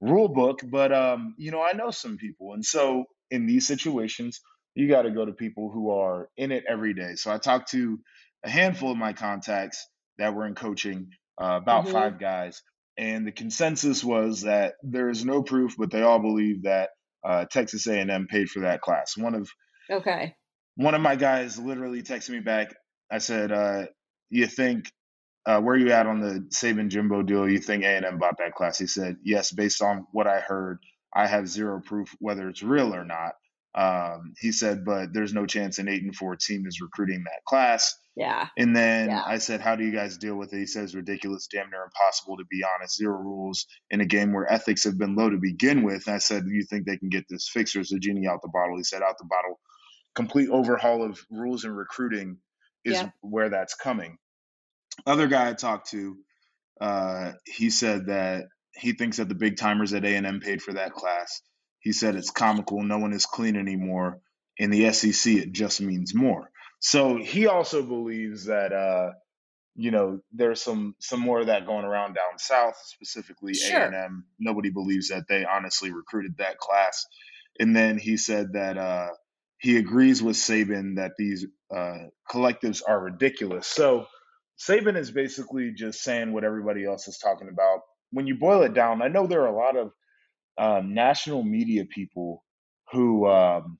rule 0.00 0.28
book, 0.28 0.60
but 0.64 0.92
um, 0.92 1.34
you 1.38 1.50
know, 1.50 1.62
I 1.62 1.72
know 1.72 1.90
some 1.90 2.16
people, 2.16 2.54
and 2.54 2.64
so 2.64 3.04
in 3.30 3.46
these 3.46 3.66
situations, 3.66 4.40
you 4.74 4.88
got 4.88 5.02
to 5.02 5.10
go 5.10 5.24
to 5.24 5.32
people 5.32 5.70
who 5.70 5.90
are 5.90 6.28
in 6.36 6.52
it 6.52 6.64
every 6.68 6.94
day. 6.94 7.14
So 7.14 7.32
I 7.32 7.38
talked 7.38 7.70
to 7.72 7.98
a 8.44 8.50
handful 8.50 8.92
of 8.92 8.96
my 8.96 9.12
contacts 9.12 9.86
that 10.18 10.34
were 10.34 10.46
in 10.46 10.54
coaching, 10.54 11.10
uh, 11.40 11.58
about 11.62 11.84
mm-hmm. 11.84 11.92
five 11.92 12.18
guys, 12.18 12.62
and 12.96 13.26
the 13.26 13.32
consensus 13.32 14.02
was 14.02 14.42
that 14.42 14.74
there 14.82 15.08
is 15.08 15.24
no 15.24 15.42
proof, 15.42 15.76
but 15.78 15.90
they 15.90 16.02
all 16.02 16.18
believe 16.18 16.64
that 16.64 16.90
uh, 17.24 17.44
Texas 17.44 17.86
A&M 17.86 18.26
paid 18.28 18.48
for 18.48 18.60
that 18.60 18.80
class. 18.80 19.16
One 19.16 19.34
of 19.34 19.48
okay, 19.90 20.34
one 20.76 20.94
of 20.94 21.00
my 21.00 21.16
guys 21.16 21.58
literally 21.58 22.02
texted 22.02 22.30
me 22.30 22.40
back. 22.40 22.74
I 23.10 23.18
said, 23.18 23.52
uh, 23.52 23.86
"You 24.30 24.46
think 24.46 24.90
uh, 25.48 25.58
where 25.62 25.76
you 25.76 25.90
at 25.92 26.06
on 26.06 26.20
the 26.20 26.46
Saban 26.50 26.88
Jimbo 26.90 27.22
deal? 27.22 27.48
You 27.48 27.58
think 27.58 27.82
A&M 27.82 28.18
bought 28.18 28.36
that 28.38 28.54
class? 28.54 28.78
He 28.78 28.86
said, 28.86 29.16
yes, 29.24 29.50
based 29.50 29.80
on 29.80 30.06
what 30.12 30.26
I 30.26 30.40
heard, 30.40 30.78
I 31.14 31.26
have 31.26 31.48
zero 31.48 31.80
proof 31.80 32.14
whether 32.20 32.50
it's 32.50 32.62
real 32.62 32.94
or 32.94 33.04
not. 33.04 33.32
Um, 33.74 34.34
he 34.38 34.52
said, 34.52 34.84
but 34.84 35.14
there's 35.14 35.32
no 35.32 35.46
chance 35.46 35.78
an 35.78 35.88
eight 35.88 36.02
and 36.02 36.14
four 36.14 36.36
team 36.36 36.66
is 36.66 36.82
recruiting 36.82 37.24
that 37.24 37.44
class. 37.46 37.96
Yeah. 38.14 38.48
And 38.58 38.76
then 38.76 39.08
yeah. 39.08 39.22
I 39.24 39.38
said, 39.38 39.62
how 39.62 39.74
do 39.74 39.84
you 39.84 39.92
guys 39.92 40.18
deal 40.18 40.36
with 40.36 40.52
it? 40.52 40.58
He 40.58 40.66
says, 40.66 40.94
ridiculous, 40.94 41.48
damn 41.50 41.70
near 41.70 41.84
impossible 41.84 42.36
to 42.36 42.44
be 42.50 42.62
honest. 42.76 42.96
Zero 42.96 43.16
rules 43.16 43.64
in 43.90 44.02
a 44.02 44.06
game 44.06 44.34
where 44.34 44.52
ethics 44.52 44.84
have 44.84 44.98
been 44.98 45.16
low 45.16 45.30
to 45.30 45.38
begin 45.38 45.82
with. 45.82 46.06
And 46.06 46.16
I 46.16 46.18
said, 46.18 46.44
you 46.46 46.64
think 46.64 46.84
they 46.84 46.98
can 46.98 47.08
get 47.08 47.24
this 47.30 47.48
fixed 47.48 47.74
or 47.74 47.80
is 47.80 47.88
the 47.88 47.98
genie 47.98 48.28
out 48.28 48.42
the 48.42 48.50
bottle? 48.52 48.76
He 48.76 48.84
said, 48.84 49.00
out 49.00 49.16
the 49.18 49.24
bottle. 49.24 49.60
Complete 50.14 50.50
overhaul 50.50 51.02
of 51.02 51.24
rules 51.30 51.64
and 51.64 51.74
recruiting 51.74 52.36
is 52.84 52.94
yeah. 52.94 53.10
where 53.22 53.48
that's 53.48 53.74
coming 53.74 54.18
other 55.06 55.26
guy 55.26 55.48
I 55.50 55.54
talked 55.54 55.90
to, 55.90 56.16
uh, 56.80 57.32
he 57.44 57.70
said 57.70 58.06
that 58.06 58.44
he 58.74 58.92
thinks 58.92 59.16
that 59.16 59.28
the 59.28 59.34
big 59.34 59.56
timers 59.56 59.92
at 59.92 60.04
A 60.04 60.14
and 60.16 60.26
M 60.26 60.40
paid 60.40 60.62
for 60.62 60.74
that 60.74 60.92
class. 60.92 61.40
He 61.80 61.92
said 61.92 62.16
it's 62.16 62.30
comical. 62.30 62.82
No 62.82 62.98
one 62.98 63.12
is 63.12 63.26
clean 63.26 63.56
anymore. 63.56 64.20
In 64.56 64.70
the 64.70 64.92
SEC, 64.92 65.32
it 65.34 65.52
just 65.52 65.80
means 65.80 66.14
more. 66.14 66.50
So 66.80 67.16
he 67.16 67.46
also 67.46 67.82
believes 67.82 68.46
that 68.46 68.72
uh, 68.72 69.10
you 69.78 69.92
know, 69.92 70.18
there's 70.32 70.60
some 70.60 70.96
some 70.98 71.20
more 71.20 71.40
of 71.40 71.46
that 71.46 71.64
going 71.64 71.84
around 71.84 72.14
down 72.14 72.36
south, 72.38 72.76
specifically 72.84 73.54
Sure. 73.54 73.80
A&M. 73.80 74.24
Nobody 74.38 74.70
believes 74.70 75.08
that 75.08 75.24
they 75.28 75.44
honestly 75.44 75.92
recruited 75.92 76.36
that 76.38 76.58
class. 76.58 77.06
And 77.60 77.74
then 77.76 77.96
he 77.96 78.16
said 78.16 78.54
that 78.54 78.76
uh, 78.76 79.08
he 79.58 79.76
agrees 79.76 80.20
with 80.20 80.36
Saban 80.36 80.96
that 80.96 81.12
these 81.16 81.46
uh, 81.74 81.98
collectives 82.28 82.82
are 82.86 83.00
ridiculous. 83.00 83.68
So 83.68 84.06
Saban 84.58 84.96
is 84.96 85.10
basically 85.10 85.72
just 85.72 86.02
saying 86.02 86.32
what 86.32 86.44
everybody 86.44 86.84
else 86.86 87.08
is 87.08 87.18
talking 87.18 87.48
about. 87.48 87.80
When 88.12 88.26
you 88.26 88.36
boil 88.36 88.62
it 88.62 88.74
down, 88.74 89.02
I 89.02 89.08
know 89.08 89.26
there 89.26 89.42
are 89.42 89.48
a 89.48 89.56
lot 89.56 89.76
of 89.76 89.92
um, 90.58 90.94
national 90.94 91.42
media 91.44 91.84
people 91.86 92.44
who 92.92 93.28
um, 93.28 93.78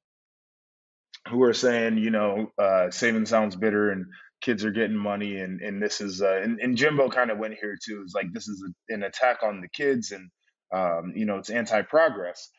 who 1.28 1.42
are 1.44 1.54
saying, 1.54 1.99
you 1.99 2.11
know, 2.11 2.52
uh, 2.58 2.88
Saban 2.90 3.28
sounds 3.28 3.56
bitter 3.56 3.90
and 3.90 4.06
kids 4.42 4.64
are 4.64 4.73
getting 4.73 4.97
money 4.97 5.38
and 5.38 5.61
and 5.62 5.82
this 5.82 6.00
is 6.00 6.23
uh, 6.23 6.40
and, 6.42 6.61
and 6.61 6.76
Jimbo 6.76 7.11
kind 7.11 7.30
of 7.30 7.38
went 7.38 7.54
here 7.61 7.76
too. 7.85 8.02
It's 8.04 8.14
like 8.14 8.32
this 8.32 8.49
is 8.49 8.64
a, 8.90 8.94
an 8.94 9.02
attack 9.04 9.42
on 9.42 9.61
the 9.61 9.68
kids 9.68 10.12
and 10.12 10.30
um, 10.75 11.12
you 11.16 11.26
know 11.26 11.38
it's 11.38 11.50
anti-progress. 11.50 12.50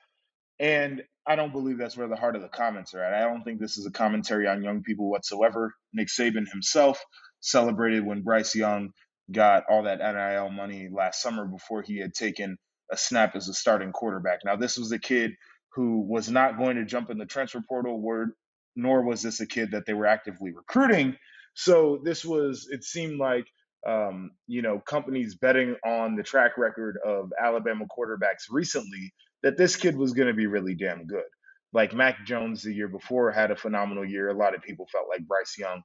And 0.59 1.03
I 1.27 1.35
don't 1.37 1.53
believe 1.53 1.77
that's 1.77 1.97
where 1.97 2.07
the 2.09 2.17
heart 2.17 2.35
of 2.35 2.41
the 2.43 2.49
comments 2.49 2.93
are 2.93 3.03
at. 3.03 3.13
I 3.13 3.21
don't 3.27 3.43
think 3.43 3.59
this 3.59 3.77
is 3.77 3.85
a 3.87 3.91
commentary 3.91 4.47
on 4.47 4.63
young 4.63 4.83
people 4.83 5.09
whatsoever. 5.09 5.73
Nick 5.93 6.09
Saban 6.09 6.49
himself 6.51 7.03
celebrated 7.41 8.05
when 8.05 8.21
Bryce 8.21 8.55
Young 8.55 8.91
got 9.31 9.63
all 9.69 9.83
that 9.83 9.99
NIL 9.99 10.49
money 10.49 10.89
last 10.91 11.21
summer 11.21 11.45
before 11.45 11.81
he 11.81 11.99
had 11.99 12.13
taken 12.13 12.57
a 12.91 12.97
snap 12.97 13.35
as 13.35 13.47
a 13.47 13.53
starting 13.53 13.91
quarterback. 13.91 14.39
Now, 14.43 14.55
this 14.55 14.77
was 14.77 14.91
a 14.91 14.99
kid 14.99 15.31
who 15.73 16.01
was 16.01 16.29
not 16.29 16.57
going 16.57 16.77
to 16.77 16.85
jump 16.85 17.09
in 17.09 17.17
the 17.17 17.25
transfer 17.25 17.61
portal, 17.67 18.01
word, 18.01 18.31
nor 18.75 19.03
was 19.03 19.21
this 19.21 19.39
a 19.39 19.47
kid 19.47 19.71
that 19.71 19.85
they 19.85 19.93
were 19.93 20.07
actively 20.07 20.51
recruiting. 20.51 21.15
So 21.53 21.99
this 22.03 22.25
was, 22.25 22.67
it 22.71 22.83
seemed 22.83 23.19
like, 23.19 23.45
um, 23.87 24.31
you 24.47 24.61
know, 24.61 24.79
companies 24.79 25.35
betting 25.35 25.75
on 25.85 26.15
the 26.15 26.23
track 26.23 26.57
record 26.57 26.97
of 27.05 27.31
Alabama 27.41 27.85
quarterbacks 27.85 28.45
recently 28.49 29.13
that 29.43 29.57
this 29.57 29.75
kid 29.75 29.95
was 29.95 30.13
going 30.13 30.27
to 30.27 30.33
be 30.33 30.47
really 30.47 30.75
damn 30.75 31.05
good. 31.05 31.23
Like 31.71 31.93
Mac 31.93 32.25
Jones 32.25 32.63
the 32.63 32.73
year 32.73 32.87
before 32.87 33.31
had 33.31 33.51
a 33.51 33.55
phenomenal 33.55 34.03
year. 34.03 34.29
A 34.29 34.37
lot 34.37 34.55
of 34.55 34.63
people 34.63 34.87
felt 34.91 35.07
like 35.07 35.27
Bryce 35.27 35.55
Young 35.57 35.83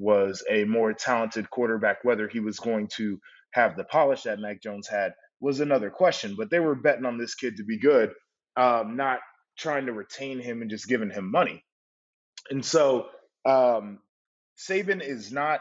was 0.00 0.42
a 0.50 0.64
more 0.64 0.94
talented 0.94 1.50
quarterback. 1.50 1.98
Whether 2.02 2.28
he 2.28 2.40
was 2.40 2.58
going 2.58 2.88
to 2.96 3.20
have 3.52 3.76
the 3.76 3.84
polish 3.84 4.22
that 4.22 4.40
Mac 4.40 4.62
Jones 4.62 4.88
had 4.88 5.12
was 5.40 5.60
another 5.60 5.90
question. 5.90 6.34
But 6.36 6.50
they 6.50 6.60
were 6.60 6.74
betting 6.74 7.06
on 7.06 7.18
this 7.18 7.34
kid 7.34 7.58
to 7.58 7.64
be 7.64 7.78
good, 7.78 8.12
um, 8.56 8.96
not 8.96 9.20
trying 9.58 9.86
to 9.86 9.92
retain 9.92 10.40
him 10.40 10.62
and 10.62 10.70
just 10.70 10.88
giving 10.88 11.10
him 11.10 11.30
money. 11.30 11.64
And 12.50 12.64
so 12.64 13.06
um, 13.44 13.98
Saban 14.56 15.02
is 15.06 15.32
not 15.32 15.60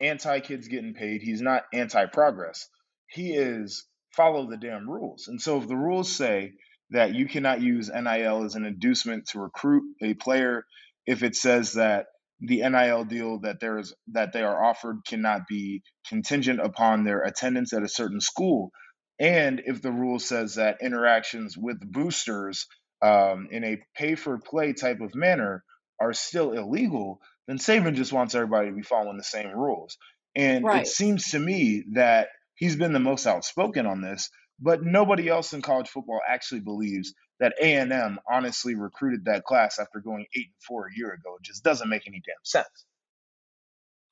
anti 0.00 0.40
kids 0.40 0.68
getting 0.68 0.94
paid. 0.94 1.22
He's 1.22 1.42
not 1.42 1.64
anti 1.72 2.06
progress. 2.06 2.68
He 3.08 3.32
is 3.32 3.86
follow 4.14 4.48
the 4.50 4.56
damn 4.56 4.88
rules. 4.88 5.28
And 5.28 5.40
so 5.40 5.58
if 5.60 5.68
the 5.68 5.76
rules 5.76 6.10
say 6.10 6.52
that 6.90 7.14
you 7.14 7.26
cannot 7.26 7.60
use 7.62 7.90
NIL 7.90 8.44
as 8.44 8.54
an 8.54 8.64
inducement 8.64 9.28
to 9.28 9.40
recruit 9.40 9.84
a 10.02 10.14
player, 10.14 10.64
if 11.06 11.22
it 11.22 11.36
says 11.36 11.74
that 11.74 12.06
the 12.40 12.58
NIL 12.68 13.04
deal 13.04 13.40
that 13.40 13.60
there 13.60 13.78
is 13.78 13.94
that 14.12 14.32
they 14.32 14.42
are 14.42 14.64
offered 14.64 15.00
cannot 15.06 15.42
be 15.48 15.82
contingent 16.08 16.60
upon 16.60 17.04
their 17.04 17.22
attendance 17.22 17.72
at 17.72 17.82
a 17.82 17.88
certain 17.88 18.20
school, 18.20 18.70
and 19.18 19.62
if 19.64 19.82
the 19.82 19.92
rule 19.92 20.18
says 20.18 20.54
that 20.56 20.78
interactions 20.82 21.56
with 21.56 21.80
boosters 21.80 22.66
um, 23.02 23.48
in 23.50 23.64
a 23.64 23.78
pay 23.96 24.14
for 24.14 24.38
play 24.38 24.72
type 24.72 25.00
of 25.00 25.14
manner 25.14 25.64
are 26.00 26.12
still 26.12 26.52
illegal, 26.52 27.20
then 27.48 27.58
Saban 27.58 27.94
just 27.94 28.12
wants 28.12 28.34
everybody 28.34 28.68
to 28.70 28.76
be 28.76 28.82
following 28.82 29.16
the 29.16 29.24
same 29.24 29.50
rules. 29.50 29.96
And 30.36 30.66
Right. 30.66 30.72
it 30.72 30.86
seems 30.86 31.30
to 31.30 31.38
me 31.38 31.84
that 31.94 32.28
he's 32.54 32.76
been 32.76 32.92
the 32.92 33.00
most 33.00 33.26
outspoken 33.26 33.86
on 33.86 34.00
this, 34.02 34.30
but 34.60 34.82
nobody 34.82 35.28
else 35.28 35.52
in 35.52 35.62
college 35.62 35.88
football 35.88 36.20
actually 36.28 36.60
believes 36.60 37.14
that 37.40 37.54
A&M 37.60 38.18
honestly 38.30 38.74
recruited 38.74 39.24
that 39.26 39.44
class 39.44 39.78
after 39.78 40.00
going 40.00 40.26
8 40.34 40.46
and 40.46 40.62
4 40.66 40.86
a 40.86 40.96
year 40.96 41.12
ago. 41.12 41.36
It 41.36 41.44
just 41.44 41.62
doesn't 41.62 41.88
make 41.88 42.06
any 42.06 42.20
damn 42.24 42.34
sense. 42.42 42.84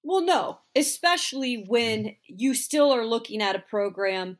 Well, 0.03 0.23
no, 0.23 0.61
especially 0.77 1.65
when 1.67 2.15
you 2.29 2.55
still 2.55 2.93
are 2.93 3.05
looking 3.05 3.43
at 3.43 3.57
a 3.57 3.61
program 3.61 4.39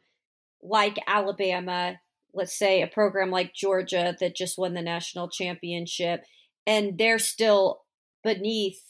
like 0.63 0.97
Alabama, 1.09 1.99
let's 2.33 2.57
say 2.57 2.83
a 2.83 2.87
program 2.87 3.31
like 3.31 3.53
Georgia 3.53 4.17
that 4.21 4.37
just 4.37 4.59
won 4.59 4.75
the 4.75 4.83
national 4.83 5.29
championship, 5.29 6.25
and 6.67 6.97
they're 6.99 7.19
still 7.19 7.83
beneath 8.23 8.81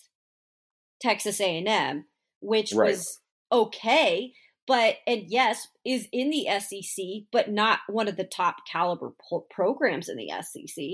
Texas 1.00 1.40
A&M, 1.40 2.04
which 2.40 2.72
Right. 2.74 2.90
was 2.90 3.20
okay, 3.50 4.34
but 4.66 4.96
and 5.06 5.24
yes, 5.26 5.68
is 5.84 6.08
in 6.12 6.30
the 6.30 6.46
SEC, 6.60 7.04
but 7.32 7.50
not 7.50 7.80
one 7.88 8.08
of 8.08 8.16
the 8.16 8.24
top 8.24 8.56
caliber 8.70 9.12
po- 9.30 9.46
programs 9.50 10.08
in 10.08 10.16
the 10.16 10.30
SEC, 10.42 10.84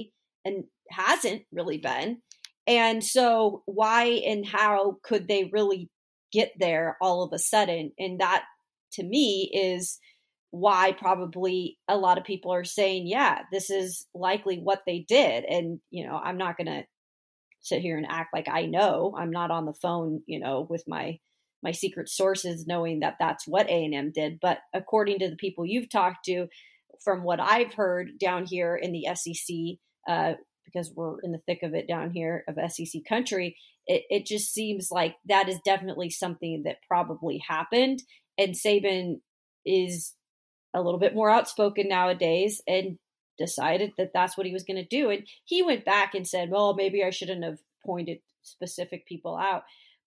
and 0.44 0.64
hasn't 0.90 1.42
really 1.52 1.78
been. 1.78 2.18
And 2.66 3.02
so, 3.02 3.62
why 3.66 4.04
and 4.04 4.46
how 4.46 4.98
could 5.02 5.26
they 5.26 5.50
really 5.52 5.90
get 6.32 6.52
there 6.58 6.96
all 7.00 7.22
of 7.22 7.32
a 7.32 7.38
sudden? 7.38 7.92
And 7.98 8.20
that, 8.20 8.44
to 8.92 9.02
me, 9.02 9.50
is 9.52 9.98
why 10.50 10.92
probably 10.92 11.78
a 11.88 11.96
lot 11.96 12.18
of 12.18 12.24
people 12.24 12.52
are 12.52 12.64
saying, 12.64 13.06
yeah, 13.06 13.40
this 13.50 13.70
is 13.70 14.06
likely 14.14 14.58
what 14.58 14.82
they 14.86 15.04
did. 15.08 15.44
And, 15.44 15.80
you 15.90 16.06
know, 16.06 16.14
I'm 16.14 16.36
not 16.36 16.58
going 16.58 16.66
to 16.66 16.82
sit 17.60 17.80
here 17.80 17.96
and 17.96 18.06
act 18.08 18.34
like 18.34 18.48
I 18.48 18.66
know. 18.66 19.14
I'm 19.18 19.30
not 19.30 19.50
on 19.50 19.64
the 19.64 19.72
phone, 19.72 20.20
you 20.26 20.38
know, 20.38 20.66
with 20.68 20.84
my 20.86 21.18
my 21.62 21.72
secret 21.72 22.08
sources 22.08 22.66
knowing 22.66 23.00
that 23.00 23.16
that's 23.18 23.46
what 23.46 23.68
A&M 23.68 24.12
did, 24.12 24.38
but 24.40 24.58
according 24.74 25.18
to 25.20 25.30
the 25.30 25.36
people 25.36 25.64
you've 25.64 25.90
talked 25.90 26.24
to 26.26 26.46
from 27.04 27.22
what 27.22 27.40
I've 27.40 27.74
heard 27.74 28.18
down 28.18 28.46
here 28.46 28.76
in 28.76 28.92
the 28.92 29.06
SEC 29.14 29.78
uh, 30.08 30.34
because 30.64 30.92
we're 30.94 31.20
in 31.22 31.32
the 31.32 31.40
thick 31.46 31.62
of 31.62 31.74
it 31.74 31.88
down 31.88 32.10
here 32.10 32.44
of 32.48 32.56
SEC 32.70 33.02
country, 33.08 33.56
it, 33.86 34.02
it 34.08 34.26
just 34.26 34.52
seems 34.52 34.88
like 34.90 35.16
that 35.26 35.48
is 35.48 35.58
definitely 35.64 36.10
something 36.10 36.62
that 36.64 36.76
probably 36.86 37.42
happened. 37.46 38.02
And 38.38 38.54
Saban 38.54 39.20
is 39.66 40.14
a 40.74 40.80
little 40.80 41.00
bit 41.00 41.14
more 41.14 41.30
outspoken 41.30 41.88
nowadays 41.88 42.62
and 42.66 42.98
decided 43.38 43.92
that 43.98 44.12
that's 44.14 44.36
what 44.36 44.46
he 44.46 44.52
was 44.52 44.64
going 44.64 44.76
to 44.76 44.84
do. 44.84 45.10
And 45.10 45.26
he 45.44 45.62
went 45.62 45.84
back 45.84 46.14
and 46.14 46.26
said, 46.26 46.50
well, 46.50 46.74
maybe 46.74 47.02
I 47.04 47.10
shouldn't 47.10 47.44
have 47.44 47.58
pointed 47.84 48.18
specific 48.42 49.06
people 49.06 49.36
out. 49.36 49.62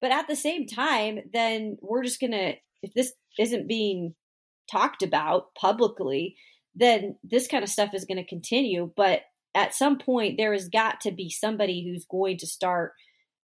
But 0.04 0.12
at 0.12 0.28
the 0.28 0.36
same 0.36 0.66
time, 0.66 1.20
then 1.32 1.78
we're 1.80 2.02
just 2.02 2.20
going 2.20 2.32
to, 2.32 2.52
if 2.82 2.92
this 2.92 3.14
isn't 3.38 3.66
being 3.66 4.14
talked 4.70 5.02
about 5.02 5.54
publicly, 5.54 6.36
then 6.74 7.16
this 7.24 7.48
kind 7.48 7.64
of 7.64 7.70
stuff 7.70 7.94
is 7.94 8.04
going 8.04 8.18
to 8.18 8.28
continue. 8.28 8.92
But 8.94 9.22
at 9.54 9.74
some 9.74 9.96
point, 9.96 10.36
there 10.36 10.52
has 10.52 10.68
got 10.68 11.00
to 11.00 11.10
be 11.10 11.30
somebody 11.30 11.88
who's 11.88 12.04
going 12.04 12.36
to 12.36 12.46
start 12.46 12.92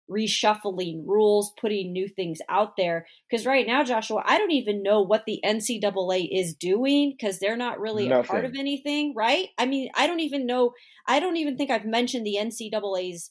reshuffling 0.09 1.03
rules, 1.05 1.51
putting 1.59 1.91
new 1.91 2.07
things 2.07 2.39
out 2.47 2.77
there. 2.77 3.05
Because 3.29 3.45
right 3.45 3.67
now, 3.67 3.83
Joshua, 3.83 4.23
I 4.25 4.37
don't 4.37 4.51
even 4.51 4.81
know 4.81 5.01
what 5.01 5.25
the 5.25 5.41
NCAA 5.43 6.29
is 6.31 6.53
doing 6.53 7.17
because 7.17 7.39
they're 7.39 7.57
not 7.57 7.81
really 7.81 8.09
a 8.09 8.23
part 8.23 8.45
of 8.45 8.55
anything, 8.57 9.13
right? 9.13 9.49
I 9.57 9.65
mean, 9.65 9.89
I 9.93 10.07
don't 10.07 10.21
even 10.21 10.45
know. 10.45 10.71
I 11.05 11.19
don't 11.19 11.35
even 11.35 11.57
think 11.57 11.69
I've 11.69 11.83
mentioned 11.83 12.25
the 12.25 12.37
NCAA's 12.39 13.29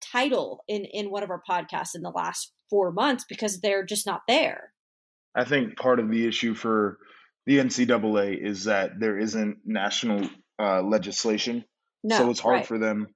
title 0.00 0.62
in 0.68 0.84
in 0.84 1.10
one 1.10 1.22
of 1.22 1.30
our 1.30 1.42
podcasts 1.48 1.94
in 1.94 2.02
the 2.02 2.10
last 2.10 2.52
four 2.70 2.92
months 2.92 3.24
because 3.28 3.60
they're 3.60 3.84
just 3.84 4.06
not 4.06 4.22
there. 4.28 4.72
I 5.34 5.44
think 5.44 5.76
part 5.76 6.00
of 6.00 6.10
the 6.10 6.26
issue 6.26 6.54
for 6.54 6.98
the 7.44 7.58
NCAA 7.58 8.42
is 8.42 8.64
that 8.64 8.98
there 8.98 9.18
isn't 9.18 9.58
national 9.64 10.28
uh, 10.58 10.82
legislation, 10.82 11.64
No, 12.02 12.18
so 12.18 12.30
it's 12.30 12.40
hard 12.40 12.56
right. 12.56 12.66
for 12.66 12.78
them 12.78 13.08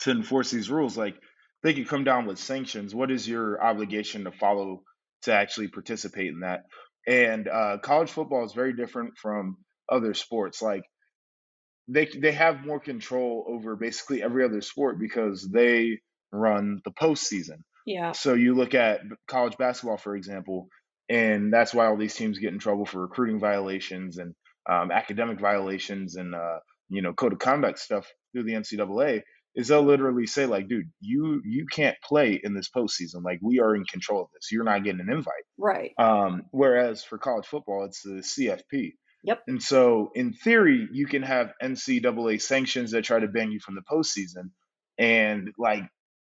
to 0.00 0.10
enforce 0.10 0.50
these 0.50 0.70
rules. 0.70 0.96
Like 0.96 1.16
they 1.62 1.74
could 1.74 1.88
come 1.88 2.04
down 2.04 2.26
with 2.26 2.38
sanctions. 2.38 2.94
What 2.94 3.10
is 3.10 3.28
your 3.28 3.62
obligation 3.62 4.24
to 4.24 4.32
follow 4.32 4.82
to 5.22 5.34
actually 5.34 5.68
participate 5.68 6.28
in 6.28 6.40
that? 6.40 6.62
And 7.06 7.48
uh, 7.48 7.78
college 7.82 8.10
football 8.10 8.44
is 8.44 8.52
very 8.52 8.74
different 8.74 9.18
from 9.20 9.58
other 9.88 10.14
sports. 10.14 10.62
Like 10.62 10.82
they 11.88 12.06
they 12.06 12.32
have 12.32 12.64
more 12.64 12.80
control 12.80 13.44
over 13.48 13.76
basically 13.76 14.22
every 14.22 14.44
other 14.44 14.60
sport 14.60 14.98
because 14.98 15.48
they 15.48 16.00
run 16.32 16.80
the 16.84 16.92
postseason. 16.92 17.62
Yeah, 17.84 18.12
So 18.12 18.34
you 18.34 18.54
look 18.54 18.74
at 18.74 19.00
college 19.26 19.56
basketball, 19.58 19.96
for 19.96 20.14
example, 20.14 20.68
and 21.08 21.52
that's 21.52 21.74
why 21.74 21.86
all 21.86 21.96
these 21.96 22.14
teams 22.14 22.38
get 22.38 22.52
in 22.52 22.60
trouble 22.60 22.86
for 22.86 23.00
recruiting 23.00 23.40
violations 23.40 24.18
and 24.18 24.34
um, 24.70 24.92
academic 24.92 25.40
violations 25.40 26.14
and 26.16 26.34
uh, 26.34 26.58
you 26.88 27.02
know 27.02 27.12
code 27.12 27.32
of 27.32 27.38
conduct 27.38 27.78
stuff 27.78 28.10
through 28.32 28.44
the 28.44 28.52
NCAA. 28.52 29.22
Is 29.54 29.68
they'll 29.68 29.82
literally 29.82 30.26
say 30.26 30.46
like, 30.46 30.68
dude, 30.68 30.90
you 31.00 31.42
you 31.44 31.66
can't 31.66 31.96
play 32.02 32.40
in 32.42 32.54
this 32.54 32.70
postseason. 32.74 33.22
Like 33.22 33.40
we 33.42 33.60
are 33.60 33.74
in 33.74 33.84
control 33.84 34.22
of 34.22 34.28
this. 34.32 34.50
You're 34.50 34.64
not 34.64 34.84
getting 34.84 35.00
an 35.00 35.12
invite. 35.12 35.44
right. 35.58 35.90
Um, 35.98 36.44
whereas 36.52 37.04
for 37.04 37.18
college 37.18 37.44
football, 37.46 37.84
it's 37.84 38.02
the 38.02 38.22
CFP. 38.22 38.92
Yep. 39.24 39.42
And 39.46 39.62
so, 39.62 40.10
in 40.14 40.32
theory, 40.32 40.88
you 40.92 41.06
can 41.06 41.22
have 41.22 41.52
NCAA 41.62 42.42
sanctions 42.42 42.90
that 42.90 43.04
try 43.04 43.20
to 43.20 43.28
ban 43.28 43.52
you 43.52 43.60
from 43.60 43.76
the 43.76 43.82
postseason, 43.82 44.50
and 44.98 45.52
like 45.58 45.84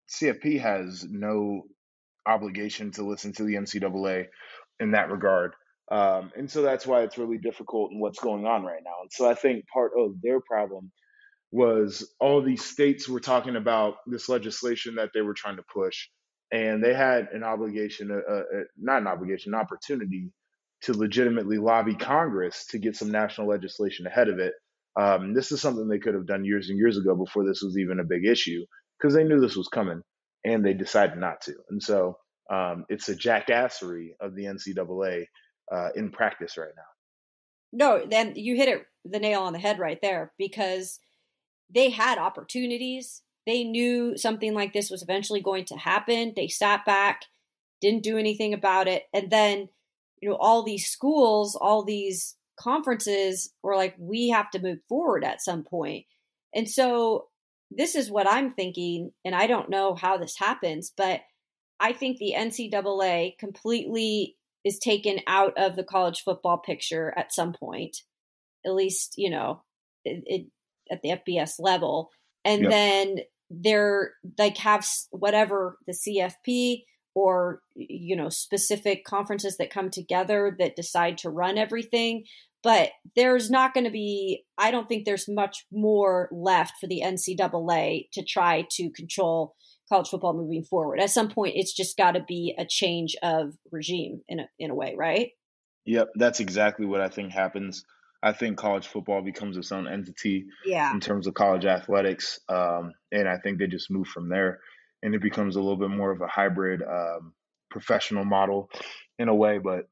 CFP 0.09 0.59
has 0.61 1.05
no 1.09 1.63
obligation 2.25 2.91
to 2.91 3.03
listen 3.03 3.33
to 3.33 3.43
the 3.43 3.55
NCAA 3.55 4.27
in 4.79 4.91
that 4.91 5.11
regard. 5.11 5.53
Um, 5.91 6.31
and 6.37 6.49
so 6.49 6.61
that's 6.61 6.87
why 6.87 7.01
it's 7.01 7.17
really 7.17 7.37
difficult 7.37 7.91
in 7.91 7.99
what's 7.99 8.19
going 8.19 8.45
on 8.45 8.63
right 8.63 8.81
now. 8.83 9.01
And 9.01 9.11
so 9.11 9.29
I 9.29 9.33
think 9.33 9.65
part 9.73 9.91
of 9.97 10.21
their 10.21 10.39
problem 10.39 10.91
was 11.51 12.13
all 12.19 12.41
these 12.41 12.63
states 12.63 13.07
were 13.07 13.19
talking 13.19 13.55
about 13.55 13.95
this 14.07 14.29
legislation 14.29 14.95
that 14.95 15.09
they 15.13 15.21
were 15.21 15.35
trying 15.35 15.57
to 15.57 15.63
push, 15.71 16.07
and 16.51 16.83
they 16.83 16.93
had 16.93 17.29
an 17.33 17.43
obligation, 17.43 18.11
uh, 18.11 18.33
uh, 18.33 18.63
not 18.77 19.01
an 19.01 19.07
obligation, 19.07 19.53
an 19.53 19.59
opportunity 19.59 20.31
to 20.83 20.93
legitimately 20.93 21.57
lobby 21.57 21.95
Congress 21.95 22.65
to 22.69 22.77
get 22.77 22.95
some 22.95 23.11
national 23.11 23.47
legislation 23.47 24.05
ahead 24.05 24.29
of 24.29 24.39
it. 24.39 24.53
Um, 24.99 25.33
this 25.33 25.51
is 25.51 25.61
something 25.61 25.87
they 25.87 25.99
could 25.99 26.13
have 26.13 26.27
done 26.27 26.45
years 26.45 26.69
and 26.69 26.77
years 26.77 26.97
ago 26.97 27.15
before 27.15 27.45
this 27.45 27.61
was 27.61 27.77
even 27.77 27.99
a 27.99 28.03
big 28.03 28.25
issue 28.25 28.63
because 28.99 29.15
they 29.15 29.23
knew 29.23 29.39
this 29.39 29.55
was 29.55 29.67
coming 29.69 30.01
and 30.45 30.63
they 30.63 30.73
decided 30.73 31.17
not 31.17 31.41
to. 31.41 31.53
And 31.69 31.81
so 31.81 32.17
um, 32.51 32.85
it's 32.89 33.09
a 33.09 33.15
jackassery 33.15 34.09
of 34.19 34.35
the 34.35 34.43
NCAA 34.45 35.25
uh, 35.73 35.89
in 35.95 36.11
practice 36.11 36.57
right 36.57 36.67
now. 36.75 36.83
No, 37.71 38.05
then 38.05 38.33
you 38.35 38.55
hit 38.55 38.67
it 38.67 38.85
the 39.05 39.19
nail 39.19 39.41
on 39.41 39.53
the 39.53 39.59
head 39.59 39.79
right 39.79 39.99
there 40.01 40.31
because 40.37 40.99
they 41.73 41.89
had 41.89 42.17
opportunities. 42.17 43.21
They 43.47 43.63
knew 43.63 44.17
something 44.17 44.53
like 44.53 44.73
this 44.73 44.91
was 44.91 45.01
eventually 45.01 45.41
going 45.41 45.65
to 45.65 45.75
happen. 45.75 46.33
They 46.35 46.47
sat 46.47 46.85
back, 46.85 47.23
didn't 47.81 48.03
do 48.03 48.17
anything 48.17 48.53
about 48.53 48.87
it, 48.87 49.03
and 49.13 49.29
then 49.29 49.69
you 50.23 50.29
know 50.29 50.37
all 50.39 50.63
these 50.63 50.87
schools, 50.87 51.57
all 51.59 51.83
these 51.83 52.35
conferences 52.57 53.51
were 53.61 53.75
like, 53.75 53.93
we 53.99 54.29
have 54.29 54.49
to 54.51 54.61
move 54.61 54.79
forward 54.87 55.25
at 55.25 55.41
some. 55.41 55.65
And 56.55 56.69
so 56.69 57.27
this 57.69 57.95
is 57.95 58.09
what 58.09 58.27
I'm 58.27 58.53
thinking, 58.53 59.11
and 59.25 59.35
I 59.35 59.47
don't 59.47 59.69
know 59.69 59.95
how 59.95 60.17
this 60.17 60.37
happens, 60.37 60.93
but 60.95 61.19
I 61.79 61.91
think 61.91 62.17
the 62.17 62.35
NCAA 62.37 63.37
completely 63.37 64.37
is 64.63 64.79
taken 64.79 65.19
out 65.27 65.57
of 65.57 65.75
the 65.75 65.83
college 65.83 66.21
football 66.21 66.57
picture 66.57 67.13
at 67.17 67.33
some 67.33 67.51
point, 67.51 67.97
at 68.65 68.73
least, 68.73 69.15
you 69.17 69.29
know, 69.29 69.61
it, 70.05 70.23
it 70.25 70.45
at 70.89 71.01
the 71.01 71.09
FBS 71.09 71.55
level. 71.59 72.11
And 72.45 72.61
yep. 72.61 72.71
then 72.71 73.17
they're 73.49 74.13
like 74.37 74.57
have 74.57 74.87
whatever 75.11 75.77
the 75.85 75.93
CFP 75.93 76.83
or 77.15 77.61
you 77.75 78.15
know 78.15 78.29
specific 78.29 79.03
conferences 79.03 79.57
that 79.57 79.69
come 79.69 79.89
together 79.89 80.55
that 80.59 80.75
decide 80.75 81.17
to 81.19 81.29
run 81.29 81.57
everything. 81.57 82.23
But 82.63 82.91
there's 83.17 83.49
not 83.49 83.73
going 83.73 83.83
to 83.83 83.91
be 83.91 84.45
i 84.57 84.71
don't 84.71 84.87
think 84.87 85.05
there's 85.05 85.27
much 85.27 85.65
more 85.71 86.29
left 86.31 86.73
for 86.79 86.87
the 86.87 87.01
ncaa 87.03 88.07
to 88.13 88.23
try 88.23 88.65
to 88.71 88.89
control 88.91 89.55
college 89.89 90.07
football 90.07 90.33
moving 90.33 90.63
forward. 90.63 90.99
At 90.99 91.09
some 91.09 91.29
point 91.29 91.55
it's 91.57 91.73
just 91.73 91.97
got 91.97 92.11
to 92.11 92.23
be 92.25 92.55
a 92.57 92.65
change 92.65 93.15
of 93.21 93.53
regime 93.71 94.21
in 94.29 94.39
a, 94.39 94.47
in 94.57 94.71
a 94.71 94.75
way 94.75 94.95
right? 94.97 95.31
Yep 95.85 96.09
that's 96.15 96.39
exactly 96.39 96.85
what 96.85 97.01
i 97.01 97.09
think 97.09 97.31
happens. 97.31 97.85
I 98.25 98.31
think 98.31 98.57
college 98.57 98.87
football 98.87 99.21
becomes 99.21 99.57
its 99.57 99.73
own 99.73 99.85
entity 99.85 100.45
yeah. 100.65 100.93
in 100.93 101.01
terms 101.01 101.27
of 101.27 101.33
college 101.33 101.65
athletics 101.65 102.39
um, 102.47 102.93
and 103.11 103.27
i 103.27 103.37
think 103.37 103.59
they 103.59 103.67
just 103.67 103.91
move 103.91 104.07
from 104.07 104.29
there 104.29 104.59
and 105.03 105.13
it 105.13 105.21
becomes 105.21 105.55
a 105.55 105.61
little 105.61 105.77
bit 105.77 105.91
more 105.91 106.11
of 106.11 106.21
a 106.21 106.27
hybrid 106.27 106.81
um, 106.81 107.33
professional 107.69 108.25
model 108.25 108.69
in 109.19 109.27
a 109.27 109.35
way 109.35 109.59
but 109.59 109.87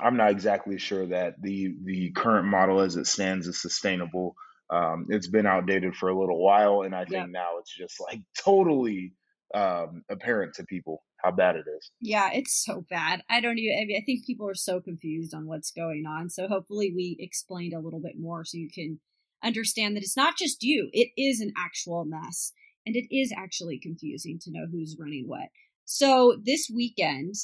I'm 0.00 0.16
not 0.16 0.30
exactly 0.30 0.78
sure 0.78 1.06
that 1.06 1.34
the 1.40 1.74
the 1.84 2.10
current 2.12 2.46
model 2.46 2.80
as 2.80 2.96
it 2.96 3.06
stands 3.06 3.46
is 3.46 3.60
sustainable. 3.60 4.34
Um, 4.70 5.06
it's 5.08 5.28
been 5.28 5.46
outdated 5.46 5.94
for 5.94 6.08
a 6.08 6.18
little 6.18 6.42
while, 6.42 6.82
and 6.82 6.94
I 6.94 7.04
think 7.04 7.30
now 7.30 7.58
it's 7.60 7.74
just 7.74 8.00
like 8.00 8.20
totally 8.38 9.12
um, 9.54 10.02
apparent 10.08 10.54
to 10.54 10.64
people 10.64 11.04
how 11.22 11.30
bad 11.30 11.56
it 11.56 11.64
is. 11.76 11.90
Yeah, 12.00 12.30
it's 12.32 12.64
so 12.64 12.84
bad. 12.88 13.22
I 13.28 13.40
don't 13.40 13.58
even. 13.58 13.78
I 13.80 13.84
mean, 13.84 13.96
I 13.96 14.04
think 14.04 14.26
people 14.26 14.48
are 14.48 14.54
so 14.54 14.80
confused 14.80 15.34
on 15.34 15.46
what's 15.46 15.70
going 15.70 16.06
on. 16.06 16.28
So 16.30 16.48
hopefully, 16.48 16.92
we 16.94 17.16
explained 17.20 17.72
a 17.72 17.80
little 17.80 18.00
bit 18.00 18.18
more 18.18 18.44
so 18.44 18.58
you 18.58 18.70
can 18.74 19.00
understand 19.44 19.96
that 19.96 20.02
it's 20.02 20.16
not 20.16 20.36
just 20.36 20.62
you. 20.62 20.88
It 20.92 21.10
is 21.16 21.40
an 21.40 21.52
actual 21.56 22.04
mess, 22.04 22.52
and 22.86 22.96
it 22.96 23.14
is 23.14 23.32
actually 23.36 23.78
confusing 23.78 24.38
to 24.42 24.50
know 24.50 24.66
who's 24.70 24.96
running 24.98 25.24
what. 25.26 25.48
So 25.84 26.38
this 26.42 26.70
weekend, 26.74 27.34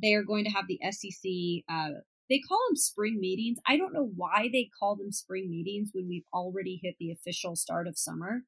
they 0.00 0.14
are 0.14 0.22
going 0.22 0.44
to 0.44 0.50
have 0.50 0.66
the 0.68 0.80
SEC. 0.90 1.64
Uh, 1.68 2.00
they 2.28 2.40
call 2.40 2.58
them 2.68 2.76
spring 2.76 3.18
meetings. 3.20 3.58
I 3.66 3.76
don't 3.76 3.94
know 3.94 4.10
why 4.14 4.48
they 4.52 4.70
call 4.78 4.96
them 4.96 5.12
spring 5.12 5.50
meetings 5.50 5.90
when 5.92 6.08
we've 6.08 6.26
already 6.32 6.78
hit 6.82 6.96
the 6.98 7.10
official 7.10 7.56
start 7.56 7.86
of 7.86 7.98
summer. 7.98 8.42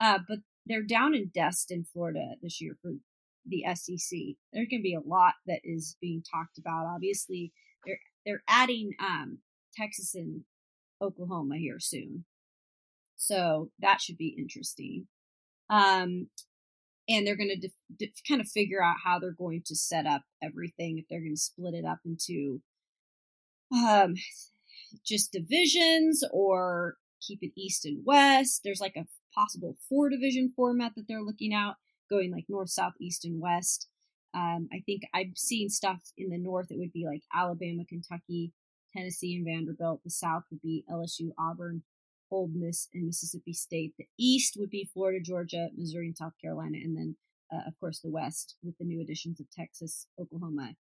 Uh, 0.00 0.18
but 0.26 0.38
they're 0.66 0.82
down 0.82 1.14
in 1.14 1.30
Destin, 1.34 1.84
Florida 1.84 2.34
this 2.42 2.60
year 2.60 2.76
for 2.80 2.92
the 3.46 3.64
SEC. 3.74 4.18
Going 4.54 4.68
to 4.70 4.82
be 4.82 4.94
a 4.94 5.06
lot 5.06 5.34
that 5.46 5.60
is 5.64 5.96
being 6.00 6.22
talked 6.22 6.58
about. 6.58 6.86
Obviously, 6.86 7.52
they're 7.84 8.00
they're 8.24 8.42
adding 8.48 8.92
um, 9.00 9.38
Texas 9.74 10.14
and 10.14 10.42
Oklahoma 11.02 11.56
here 11.56 11.78
soon, 11.80 12.24
so 13.16 13.70
that 13.80 14.00
should 14.00 14.18
be 14.18 14.34
interesting. 14.38 15.06
Um, 15.70 16.28
and 17.08 17.26
they're 17.26 17.36
going 17.36 17.60
to 17.60 18.08
kind 18.28 18.40
of 18.40 18.48
figure 18.48 18.82
out 18.82 18.96
how 19.04 19.18
they're 19.18 19.32
going 19.32 19.62
to 19.66 19.74
set 19.74 20.06
up 20.06 20.22
everything 20.42 20.98
if 20.98 21.06
they're 21.08 21.20
going 21.20 21.34
to 21.34 21.40
split 21.40 21.74
it 21.74 21.84
up 21.84 21.98
into 22.04 22.60
um 23.72 24.14
just 25.04 25.32
divisions 25.32 26.24
or 26.32 26.96
keep 27.20 27.38
it 27.42 27.52
east 27.56 27.84
and 27.84 28.02
west. 28.04 28.62
There's 28.64 28.80
like 28.80 28.96
a 28.96 29.06
possible 29.34 29.76
four 29.88 30.08
division 30.10 30.52
format 30.54 30.92
that 30.96 31.06
they're 31.08 31.22
looking 31.22 31.54
at 31.54 31.74
going 32.10 32.32
like 32.32 32.44
north 32.48 32.70
south 32.70 32.94
east 33.00 33.24
and 33.24 33.40
west. 33.40 33.88
Um, 34.32 34.68
i 34.72 34.80
think 34.86 35.02
i've 35.12 35.36
seen 35.36 35.68
stuff 35.68 36.00
in 36.16 36.30
the 36.30 36.38
north 36.38 36.70
it 36.70 36.78
would 36.78 36.92
be 36.92 37.04
like 37.04 37.22
alabama 37.34 37.84
kentucky 37.84 38.52
tennessee 38.96 39.34
and 39.34 39.44
vanderbilt. 39.44 40.02
The 40.04 40.10
south 40.10 40.44
would 40.50 40.62
be 40.62 40.84
lsu 40.88 41.30
auburn 41.36 41.82
Ole 42.30 42.50
Miss 42.52 42.88
and 42.94 43.06
Mississippi 43.06 43.52
State. 43.52 43.94
The 43.98 44.06
East 44.18 44.56
would 44.58 44.70
be 44.70 44.88
Florida, 44.92 45.20
Georgia, 45.22 45.68
Missouri, 45.76 46.06
and 46.06 46.16
South 46.16 46.32
Carolina, 46.40 46.78
and 46.82 46.96
then 46.96 47.16
uh, 47.52 47.62
of 47.66 47.78
course 47.80 48.00
the 48.00 48.10
West 48.10 48.56
with 48.62 48.76
the 48.78 48.84
new 48.84 49.00
additions 49.00 49.40
of 49.40 49.46
Texas, 49.50 50.06
Oklahoma, 50.20 50.74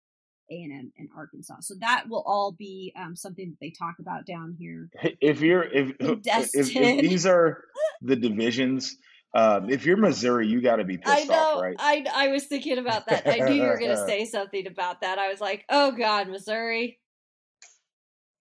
A 0.51 0.55
and 0.55 0.73
M, 0.73 0.93
and 0.99 1.09
Arkansas. 1.17 1.57
So 1.61 1.75
that 1.81 2.05
will 2.09 2.25
all 2.27 2.53
be 2.53 2.93
um, 2.99 3.17
something 3.17 3.51
that 3.51 3.59
they 3.61 3.71
talk 3.71 3.97
about 4.01 4.27
down 4.27 4.57
here. 4.59 4.89
If 5.21 5.41
you're 5.41 5.65
if 5.65 5.93
if, 6.01 6.51
if, 6.55 7.01
these 7.01 7.27
are 7.27 7.65
the 8.03 8.17
divisions. 8.17 8.97
Um, 9.35 9.69
if 9.69 9.85
you're 9.85 9.99
Missouri, 9.99 10.49
you 10.49 10.63
got 10.63 10.77
to 10.77 10.85
be 10.85 10.97
pissed 10.97 11.15
I 11.15 11.25
know, 11.25 11.35
off, 11.35 11.63
right? 11.63 11.77
I 11.79 12.07
I 12.15 12.29
was 12.29 12.47
thinking 12.47 12.79
about 12.79 13.07
that. 13.07 13.27
I 13.29 13.47
knew 13.47 13.55
you 13.55 13.63
were 13.65 13.79
going 13.79 13.91
to 13.97 14.07
say 14.07 14.25
something 14.25 14.67
about 14.67 15.03
that. 15.03 15.19
I 15.19 15.29
was 15.29 15.43
like, 15.43 15.65
oh 15.69 15.93
god, 15.93 16.29
Missouri. 16.29 16.99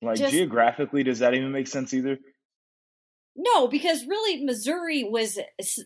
Like 0.02 0.18
Just, 0.18 0.32
geographically, 0.34 1.04
does 1.04 1.20
that 1.20 1.34
even 1.34 1.52
make 1.52 1.68
sense 1.68 1.94
either? 1.94 2.18
No, 3.36 3.68
because 3.68 4.06
really 4.06 4.44
Missouri 4.44 5.04
was 5.04 5.38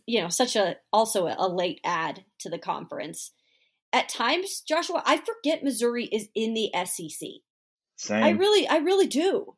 you 0.05 0.21
know 0.21 0.29
such 0.29 0.55
a 0.55 0.77
also 0.93 1.27
a 1.27 1.47
late 1.47 1.81
add 1.83 2.23
to 2.39 2.49
the 2.49 2.59
conference. 2.59 3.31
At 3.91 4.07
times, 4.07 4.61
Joshua, 4.61 5.01
I 5.03 5.17
forget 5.17 5.63
Missouri 5.63 6.05
is 6.05 6.29
in 6.35 6.53
the 6.53 6.69
SEC. 6.85 7.29
Same. 7.95 8.23
I 8.23 8.29
really, 8.29 8.67
I 8.67 8.77
really 8.77 9.07
do. 9.07 9.55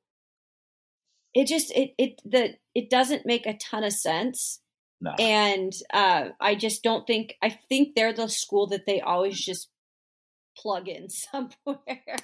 It 1.34 1.48
just 1.48 1.72
it 1.72 1.92
it 1.98 2.22
the 2.24 2.56
it 2.74 2.90
doesn't 2.90 3.26
make 3.26 3.46
a 3.46 3.58
ton 3.58 3.84
of 3.84 3.94
sense. 3.94 4.62
No. 5.02 5.12
And 5.20 5.74
uh, 5.94 6.30
I 6.40 6.56
just 6.56 6.84
don't 6.84 7.06
think 7.06 7.36
I 7.42 7.50
think 7.50 7.96
they're 7.96 8.14
the 8.14 8.30
school 8.30 8.68
that 8.68 8.86
they 8.86 9.02
always 9.02 9.40
just 9.40 9.70
plug 10.58 10.88
in 10.88 11.10
somewhere. 11.10 12.18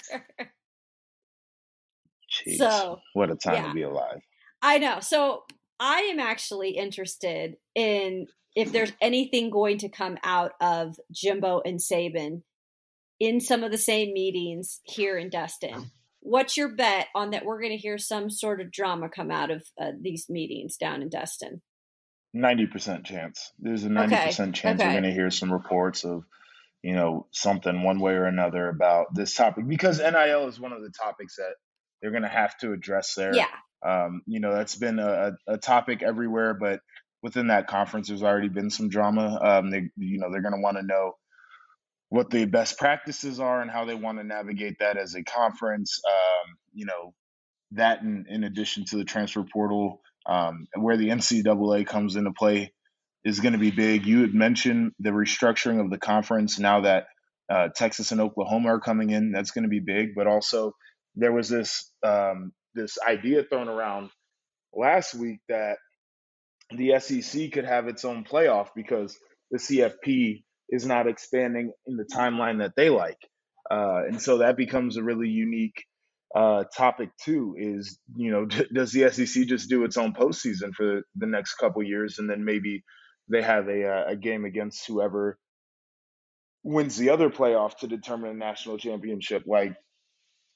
Jeez, 2.32 2.58
so 2.58 2.99
what 3.13 3.32
a 3.32 3.36
time 3.36 3.53
yeah. 3.56 3.67
to 3.67 3.73
be 3.73 3.82
alive. 3.82 4.21
I 4.62 4.77
know. 4.80 4.99
So 5.01 5.43
I 5.80 6.02
am 6.12 6.20
actually 6.20 6.72
interested 6.72 7.58
in 7.76 8.28
if 8.56 8.72
there's 8.72 8.92
anything 9.02 9.50
going 9.50 9.78
to 9.80 9.90
come 9.90 10.18
out 10.24 10.54
of 10.60 10.96
Jimbo 11.12 11.62
and 11.63 11.80
Saban 11.80 12.42
in 13.20 13.40
some 13.40 13.63
of 13.63 13.72
the 13.72 13.78
same 13.78 14.13
meetings 14.13 14.80
here 14.84 15.18
in 15.18 15.30
Destin. 15.30 15.92
What's 16.22 16.58
your 16.58 16.70
bet 16.70 17.08
on 17.16 17.32
that 17.32 17.46
we're 17.46 17.62
going 17.62 17.72
to 17.72 17.78
hear 17.78 17.98
some 17.98 18.30
sort 18.30 18.60
of 18.60 18.72
drama 18.72 19.10
come 19.10 19.32
out 19.32 19.52
of 19.52 19.63
uh, 19.80 19.92
these 20.02 20.26
meetings 20.30 20.78
down 20.78 21.02
in 21.02 21.10
Destin? 21.10 21.62
90% 22.36 23.06
chance. 23.06 23.52
There's 23.60 23.84
a 23.84 23.90
90% 23.90 24.06
okay. 24.06 24.32
chance 24.32 24.58
okay. 24.63 24.86
we're 24.86 24.92
going 24.92 25.04
to 25.04 25.13
hear 25.13 25.32
some 25.32 25.54
reports 25.54 26.04
of, 26.04 26.24
you 26.82 26.94
know, 26.94 27.28
something 27.32 27.84
one 27.84 28.00
way 28.00 28.13
or 28.13 28.26
another 28.26 28.70
about 28.70 29.13
this 29.13 29.36
topic 29.36 29.68
because 29.68 30.00
NIL 30.00 30.48
is 30.48 30.60
one 30.60 30.74
of 30.74 30.82
the 30.82 30.92
topics 30.92 31.36
that 31.38 31.54
they're 32.02 32.12
going 32.12 32.24
to 32.24 32.30
have 32.30 32.58
to 32.60 32.74
address 32.74 33.13
there. 33.16 33.34
Yeah. 33.34 33.48
Um, 33.86 34.22
you 34.28 34.40
know, 34.40 34.54
that's 34.54 34.76
been 34.76 35.00
a, 35.00 35.34
a 35.48 35.58
topic 35.58 36.04
everywhere, 36.04 36.54
but 36.54 36.82
within 37.24 37.48
that 37.48 37.68
conference, 37.68 38.08
there's 38.10 38.24
already 38.24 38.50
been 38.50 38.70
some 38.70 38.90
drama. 38.90 39.40
Um, 39.42 39.72
they, 39.72 39.90
you 39.98 40.20
know, 40.20 40.32
they're 40.32 40.42
going 40.42 40.56
to 40.56 40.62
want 40.62 40.78
to 40.78 40.84
know 40.84 41.13
what 42.10 42.30
the 42.32 42.46
best 42.46 42.78
practices 42.80 43.40
are 43.40 43.62
and 43.62 43.72
how 43.72 43.86
they 43.86 43.96
want 43.96 44.20
to 44.20 44.26
navigate 44.26 44.78
that 44.80 44.98
as 44.98 45.16
a 45.16 45.24
conference. 45.24 46.02
Um, 46.08 46.56
you 46.74 46.86
know, 46.88 47.13
that 47.74 48.02
in, 48.02 48.26
in 48.30 48.44
addition 48.46 48.86
to 48.86 48.98
the 48.98 49.06
transfer 49.06 49.46
portal, 49.52 50.02
um, 50.28 50.68
where 50.76 50.98
the 50.98 51.10
NCAA 51.10 51.88
comes 51.88 52.16
into 52.16 52.32
play 52.34 52.74
is 53.26 53.40
going 53.42 53.54
to 53.54 53.60
be 53.60 53.72
big. 53.72 54.06
You 54.06 54.22
had 54.22 54.34
mentioned 54.34 54.94
the 55.00 55.12
restructuring 55.12 55.82
of 55.82 55.90
the 55.92 56.00
conference 56.00 56.60
now 56.60 56.82
that 56.82 57.08
Uh, 57.50 57.70
Texas 57.76 58.12
and 58.12 58.22
Oklahoma 58.22 58.70
are 58.76 58.82
coming 58.82 59.12
in. 59.12 59.32
That's 59.34 59.52
going 59.52 59.63
to 59.66 59.70
be 59.70 59.82
big. 59.82 60.16
But 60.16 60.28
also, 60.28 60.74
there 61.16 61.34
was 61.34 61.50
this 61.50 61.92
um, 62.04 62.54
this 62.78 62.98
idea 63.06 63.44
thrown 63.44 63.68
around 63.68 64.10
last 64.74 65.16
week 65.16 65.40
that 65.50 65.78
the 66.72 67.00
SEC 67.00 67.52
could 67.52 67.66
have 67.66 67.88
its 67.88 68.06
own 68.06 68.24
playoff 68.24 68.70
because 68.76 69.18
the 69.52 69.58
CFP 69.58 70.44
is 70.70 70.86
not 70.86 71.08
expanding 71.08 71.72
in 71.86 71.98
the 71.98 72.06
timeline 72.06 72.60
that 72.60 72.74
they 72.76 72.90
like. 72.90 73.18
Uh, 73.70 74.04
and 74.08 74.22
so 74.22 74.40
that 74.40 74.58
becomes 74.58 74.98
a 74.98 75.04
really 75.04 75.30
unique 75.30 75.84
uh, 76.36 76.63
topic 76.76 77.10
too. 77.24 77.56
Is 77.58 78.00
you 78.16 78.32
know 78.32 78.46
does 78.74 78.92
the 78.92 79.10
SEC 79.10 79.46
just 79.46 79.70
do 79.70 79.84
its 79.84 79.98
own 79.98 80.13
postseason 80.13 80.74
for 80.74 81.02
the 81.16 81.28
next 81.28 81.56
couple 81.56 81.84
years, 81.84 82.20
and 82.20 82.30
then 82.30 82.46
maybe 82.46 82.84
they 83.30 83.42
have 83.42 83.68
a, 83.68 83.86
uh, 83.86 84.04
a 84.12 84.16
game 84.16 84.46
against 84.46 84.88
whoever 84.88 85.38
wins 86.63 86.98
the 86.98 87.10
other 87.10 87.30
playoff 87.30 87.78
to 87.78 87.88
determine 87.88 88.32
a 88.32 88.34
national 88.34 88.78
championship? 88.78 89.44
Like 89.46 89.76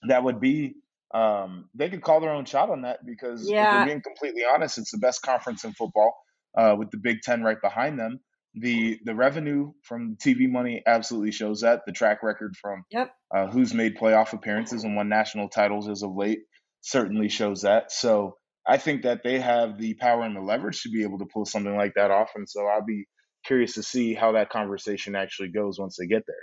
that 0.08 0.24
would 0.24 0.40
be 0.40 0.76
um, 1.14 1.70
they 1.76 1.90
could 1.90 2.02
call 2.02 2.22
their 2.22 2.32
own 2.32 2.46
shot 2.46 2.70
on 2.70 2.84
that 2.84 3.06
because 3.06 3.50
yeah. 3.50 3.74
if 3.74 3.80
we're 3.80 3.86
being 3.86 4.02
completely 4.02 4.44
honest, 4.46 4.78
it's 4.78 4.92
the 4.92 4.98
best 4.98 5.22
conference 5.22 5.64
in 5.64 5.74
football 5.74 6.16
uh, 6.58 6.76
with 6.78 6.92
the 6.92 6.98
Big 6.98 7.22
Ten 7.22 7.44
right 7.44 7.62
behind 7.62 8.00
them. 8.00 8.20
The 8.54 9.00
the 9.06 9.16
revenue 9.16 9.72
from 9.84 10.18
TV 10.18 10.50
money 10.50 10.84
absolutely 10.86 11.32
shows 11.32 11.62
that. 11.62 11.82
The 11.86 11.94
track 11.94 12.22
record 12.22 12.56
from 12.62 12.84
yep. 12.92 13.12
uh, 13.34 13.48
who's 13.48 13.74
made 13.74 13.98
playoff 13.98 14.34
appearances 14.34 14.84
and 14.84 14.96
won 14.96 15.08
national 15.08 15.48
titles 15.48 15.88
as 15.88 16.04
of 16.04 16.16
late 16.16 16.40
certainly 16.82 17.30
shows 17.30 17.62
that. 17.62 17.92
So 17.92 18.36
I 18.68 18.78
think 18.78 19.04
that 19.04 19.22
they 19.24 19.40
have 19.40 19.78
the 19.78 19.94
power 19.96 20.24
and 20.24 20.36
the 20.36 20.42
leverage 20.42 20.82
to 20.84 20.90
be 20.90 21.04
able 21.04 21.20
to 21.20 21.26
pull 21.26 21.46
something 21.46 21.76
like 21.76 21.94
that 21.96 22.12
off. 22.12 22.32
And 22.36 22.48
so 22.50 22.68
I'll 22.68 22.86
be 22.86 23.06
curious 23.46 23.76
to 23.76 23.84
see 23.84 24.14
how 24.14 24.34
that 24.34 24.50
conversation 24.50 25.16
actually 25.16 25.50
goes 25.50 25.80
once 25.80 25.98
they 25.98 26.08
get 26.08 26.24
there. 26.28 26.36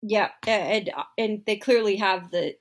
Yeah, 0.00 0.30
and 0.46 0.90
and 1.16 1.40
they 1.44 1.56
clearly 1.56 1.96
have 1.96 2.30
the 2.30 2.54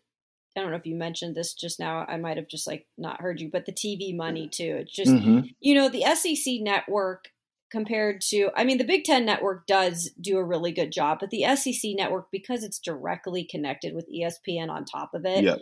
I 0.57 0.61
don't 0.61 0.71
know 0.71 0.77
if 0.77 0.85
you 0.85 0.95
mentioned 0.95 1.35
this 1.35 1.53
just 1.53 1.79
now. 1.79 2.05
I 2.07 2.17
might 2.17 2.37
have 2.37 2.47
just 2.47 2.67
like 2.67 2.87
not 2.97 3.21
heard 3.21 3.39
you, 3.39 3.49
but 3.51 3.65
the 3.65 3.71
TV 3.71 4.15
money 4.15 4.47
too. 4.47 4.77
It's 4.81 4.93
just 4.93 5.11
mm-hmm. 5.11 5.47
you 5.59 5.75
know 5.75 5.89
the 5.89 6.03
SEC 6.15 6.55
network 6.61 7.25
compared 7.69 8.21
to 8.21 8.49
I 8.55 8.63
mean 8.63 8.77
the 8.77 8.83
Big 8.83 9.03
10 9.03 9.25
network 9.25 9.67
does 9.67 10.09
do 10.19 10.37
a 10.37 10.43
really 10.43 10.71
good 10.71 10.91
job, 10.91 11.19
but 11.19 11.29
the 11.29 11.43
SEC 11.55 11.91
network 11.95 12.27
because 12.31 12.63
it's 12.63 12.79
directly 12.79 13.43
connected 13.43 13.93
with 13.93 14.09
ESPN 14.13 14.69
on 14.69 14.85
top 14.85 15.13
of 15.13 15.25
it. 15.25 15.43
Yep. 15.43 15.59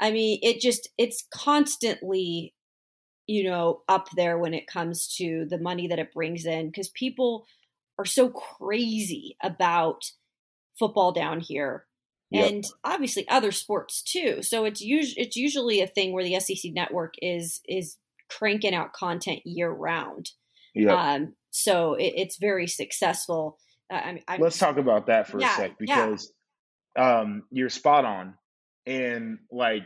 I 0.00 0.10
mean, 0.12 0.38
it 0.42 0.60
just 0.60 0.88
it's 0.96 1.24
constantly 1.32 2.54
you 3.26 3.44
know 3.44 3.82
up 3.88 4.08
there 4.16 4.38
when 4.38 4.54
it 4.54 4.66
comes 4.66 5.14
to 5.16 5.46
the 5.50 5.58
money 5.58 5.88
that 5.88 5.98
it 5.98 6.14
brings 6.14 6.46
in 6.46 6.68
because 6.68 6.88
people 6.88 7.44
are 7.98 8.04
so 8.04 8.30
crazy 8.30 9.36
about 9.42 10.12
football 10.78 11.12
down 11.12 11.40
here 11.40 11.84
Yep. 12.30 12.50
and 12.50 12.64
obviously 12.84 13.26
other 13.28 13.52
sports 13.52 14.02
too. 14.02 14.42
So 14.42 14.64
it's 14.64 14.82
usually 14.82 15.22
it's 15.22 15.36
usually 15.36 15.80
a 15.80 15.86
thing 15.86 16.12
where 16.12 16.24
the 16.24 16.38
SEC 16.40 16.72
network 16.74 17.14
is 17.22 17.60
is 17.66 17.96
cranking 18.28 18.74
out 18.74 18.92
content 18.92 19.40
year 19.44 19.70
round. 19.70 20.30
Yep. 20.74 20.90
Um, 20.90 21.34
so 21.50 21.94
it, 21.94 22.12
it's 22.16 22.36
very 22.36 22.66
successful. 22.66 23.58
Uh, 23.90 23.96
I 23.96 24.12
mean, 24.12 24.24
I'm, 24.28 24.40
let's 24.40 24.58
talk 24.58 24.76
about 24.76 25.06
that 25.06 25.28
for 25.28 25.40
yeah, 25.40 25.54
a 25.54 25.56
sec 25.56 25.78
because 25.78 26.30
yeah. 26.96 27.20
um, 27.20 27.44
you're 27.50 27.70
spot 27.70 28.04
on, 28.04 28.34
and 28.86 29.38
like 29.50 29.84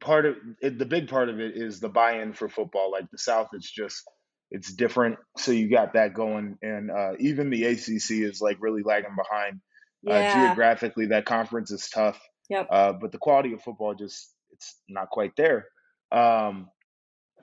part 0.00 0.24
of 0.24 0.36
it, 0.60 0.78
the 0.78 0.86
big 0.86 1.08
part 1.08 1.28
of 1.28 1.40
it 1.40 1.56
is 1.56 1.80
the 1.80 1.90
buy-in 1.90 2.32
for 2.32 2.48
football. 2.48 2.90
Like 2.90 3.10
the 3.10 3.18
South, 3.18 3.48
it's 3.52 3.70
just 3.70 4.02
it's 4.50 4.72
different. 4.72 5.18
So 5.36 5.52
you 5.52 5.70
got 5.70 5.92
that 5.92 6.14
going, 6.14 6.56
and 6.62 6.90
uh, 6.90 7.12
even 7.20 7.50
the 7.50 7.64
ACC 7.64 8.22
is 8.22 8.40
like 8.40 8.56
really 8.60 8.82
lagging 8.82 9.16
behind 9.16 9.60
yeah. 10.02 10.14
Uh, 10.14 10.46
geographically, 10.46 11.06
that 11.06 11.24
conference 11.24 11.70
is 11.70 11.88
tough. 11.88 12.20
Yep. 12.48 12.68
Uh, 12.70 12.92
but 12.92 13.12
the 13.12 13.18
quality 13.18 13.52
of 13.52 13.62
football 13.62 13.94
just 13.94 14.32
it's 14.52 14.76
not 14.88 15.10
quite 15.10 15.32
there. 15.36 15.66
Um, 16.12 16.68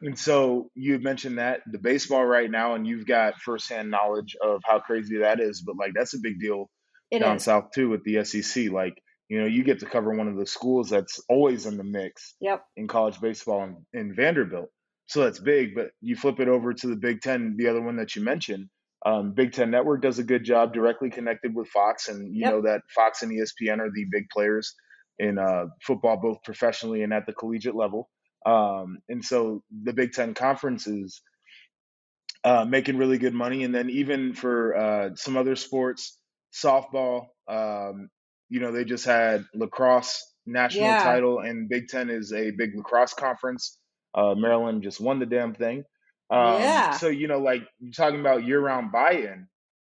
and 0.02 0.18
so 0.18 0.70
you 0.76 1.00
mentioned 1.00 1.38
that 1.38 1.62
the 1.72 1.78
baseball 1.78 2.26
right 2.26 2.50
now, 2.50 2.76
and 2.76 2.86
you've 2.86 3.06
got 3.06 3.40
firsthand 3.40 3.90
knowledge 3.90 4.36
of 4.42 4.62
how 4.66 4.80
crazy 4.80 5.20
that 5.20 5.40
is. 5.40 5.62
But 5.62 5.78
like 5.78 5.92
that's 5.96 6.14
a 6.14 6.20
big 6.20 6.40
deal 6.40 6.70
it 7.12 7.20
down 7.20 7.38
is. 7.38 7.44
south 7.44 7.72
too 7.74 7.90
with 7.90 8.04
the 8.04 8.24
SEC. 8.24 8.70
Like 8.72 8.96
you 9.30 9.40
know, 9.40 9.48
you 9.48 9.64
get 9.64 9.80
to 9.80 9.86
cover 9.86 10.14
one 10.14 10.28
of 10.28 10.36
the 10.36 10.46
schools 10.46 10.90
that's 10.90 11.22
always 11.30 11.66
in 11.66 11.78
the 11.78 11.84
mix. 11.84 12.36
Yep. 12.42 12.64
In 12.76 12.88
college 12.88 13.20
baseball 13.22 13.64
in, 13.64 13.78
in 13.94 14.16
Vanderbilt, 14.16 14.70
so 15.08 15.24
that's 15.24 15.40
big. 15.40 15.76
But 15.76 15.92
you 16.02 16.16
flip 16.16 16.40
it 16.40 16.48
over 16.48 16.74
to 16.74 16.88
the 16.88 16.96
Big 16.96 17.22
Ten, 17.22 17.56
the 17.58 17.68
other 17.68 17.82
one 17.82 17.98
that 17.98 18.16
you 18.16 18.24
mentioned. 18.24 18.70
Um, 19.06 19.34
Big 19.34 19.52
Ten 19.52 19.70
Network 19.70 20.02
does 20.02 20.20
a 20.20 20.24
good 20.24 20.44
job 20.44 20.74
directly 20.74 21.10
connected 21.10 21.54
with 21.54 21.68
Fox, 21.68 22.08
and 22.08 22.34
you 22.34 22.42
yep. 22.42 22.52
know 22.52 22.62
that 22.62 22.82
Fox 22.96 23.22
and 23.22 23.32
ESPN 23.32 23.80
are 23.80 23.92
the 23.94 24.06
big 24.10 24.30
players 24.30 24.74
in 25.20 25.38
uh, 25.38 25.66
football, 25.82 26.18
both 26.18 26.44
professionally 26.44 27.04
and 27.04 27.14
at 27.14 27.26
the 27.26 27.34
collegiate 27.34 27.76
level. 27.76 28.10
Um, 28.46 29.00
and 29.10 29.24
so 29.24 29.64
the 29.84 29.94
Big 29.94 30.14
Ten 30.14 30.34
Conference 30.34 30.88
is 30.88 31.22
uh, 32.44 32.66
making 32.66 32.98
really 32.98 33.18
good 33.18 33.34
money, 33.34 33.64
and 33.64 33.76
then 33.76 33.90
even 33.90 34.34
for 34.34 34.76
uh, 34.76 35.10
some 35.16 35.38
other 35.38 35.56
sports, 35.56 36.18
softball, 36.54 37.28
um, 37.48 38.10
you 38.50 38.60
know, 38.60 38.72
they 38.72 38.86
just 38.86 39.06
had 39.06 39.46
lacrosse 39.54 40.24
national 40.46 40.86
yeah. 40.86 41.04
title, 41.04 41.40
and 41.40 41.70
Big 41.70 41.88
Ten 41.88 42.10
is 42.10 42.32
a 42.32 42.52
big 42.52 42.76
lacrosse 42.76 43.14
conference. 43.14 43.78
Uh, 44.14 44.36
Maryland 44.36 44.84
just 44.84 45.02
won 45.02 45.20
the 45.20 45.26
damn 45.26 45.54
thing. 45.54 45.84
Um, 46.30 46.62
yeah. 46.62 46.92
So, 46.92 47.08
you 47.10 47.28
know, 47.28 47.40
like 47.40 47.64
you're 47.80 47.92
talking 47.92 48.20
about 48.20 48.46
year 48.46 48.60
round 48.60 48.92
buy 48.92 49.12
in, 49.12 49.48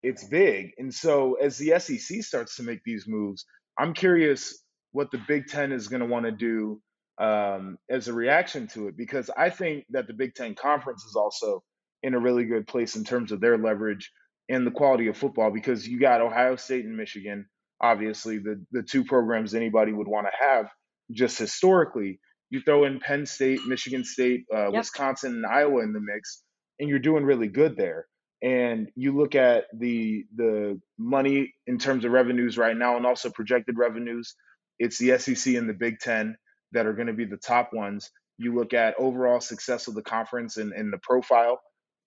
it's 0.02 0.24
big. 0.24 0.72
And 0.78 0.92
so 0.92 1.34
as 1.34 1.58
the 1.58 1.78
SEC 1.78 2.22
starts 2.22 2.56
to 2.56 2.62
make 2.62 2.80
these 2.84 3.06
moves, 3.06 3.46
I'm 3.78 3.94
curious 3.94 4.62
what 4.92 5.10
the 5.10 5.20
Big 5.26 5.46
Ten 5.46 5.72
is 5.72 5.88
going 5.88 6.00
to 6.00 6.06
want 6.06 6.26
to 6.26 6.32
do 6.32 6.80
um, 7.18 7.78
as 7.88 8.08
a 8.08 8.12
reaction 8.12 8.66
to 8.68 8.88
it, 8.88 8.96
because 8.96 9.30
I 9.36 9.50
think 9.50 9.84
that 9.90 10.06
the 10.06 10.14
Big 10.14 10.34
Ten 10.34 10.54
Conference 10.54 11.04
is 11.04 11.16
also 11.16 11.62
in 12.02 12.14
a 12.14 12.18
really 12.18 12.44
good 12.44 12.66
place 12.66 12.96
in 12.96 13.04
terms 13.04 13.32
of 13.32 13.40
their 13.40 13.56
leverage 13.56 14.10
and 14.48 14.66
the 14.66 14.70
quality 14.70 15.06
of 15.08 15.16
football, 15.16 15.50
because 15.50 15.86
you 15.88 15.98
got 15.98 16.20
Ohio 16.20 16.56
State 16.56 16.84
and 16.84 16.96
Michigan, 16.96 17.46
obviously, 17.80 18.38
the, 18.38 18.62
the 18.72 18.82
two 18.82 19.04
programs 19.04 19.54
anybody 19.54 19.92
would 19.92 20.08
want 20.08 20.26
to 20.26 20.46
have 20.46 20.68
just 21.12 21.38
historically. 21.38 22.20
You 22.50 22.60
throw 22.60 22.84
in 22.84 23.00
Penn 23.00 23.26
State, 23.26 23.60
Michigan 23.66 24.04
State, 24.04 24.44
uh, 24.54 24.70
yep. 24.70 24.74
Wisconsin, 24.74 25.34
and 25.34 25.46
Iowa 25.46 25.82
in 25.82 25.92
the 25.92 26.00
mix, 26.00 26.42
and 26.78 26.88
you're 26.88 26.98
doing 26.98 27.24
really 27.24 27.48
good 27.48 27.76
there. 27.76 28.06
And 28.42 28.90
you 28.94 29.16
look 29.16 29.34
at 29.34 29.64
the 29.76 30.24
the 30.34 30.80
money 30.98 31.54
in 31.66 31.78
terms 31.78 32.04
of 32.04 32.12
revenues 32.12 32.58
right 32.58 32.76
now, 32.76 32.96
and 32.96 33.06
also 33.06 33.30
projected 33.30 33.78
revenues. 33.78 34.34
It's 34.78 34.98
the 34.98 35.18
SEC 35.18 35.54
and 35.54 35.68
the 35.68 35.74
Big 35.74 35.98
Ten 36.00 36.36
that 36.72 36.86
are 36.86 36.92
going 36.92 37.06
to 37.06 37.12
be 37.12 37.24
the 37.24 37.36
top 37.36 37.70
ones. 37.72 38.10
You 38.38 38.54
look 38.54 38.74
at 38.74 38.94
overall 38.98 39.40
success 39.40 39.86
of 39.86 39.94
the 39.94 40.02
conference 40.02 40.56
and, 40.56 40.72
and 40.72 40.92
the 40.92 40.98
profile 40.98 41.60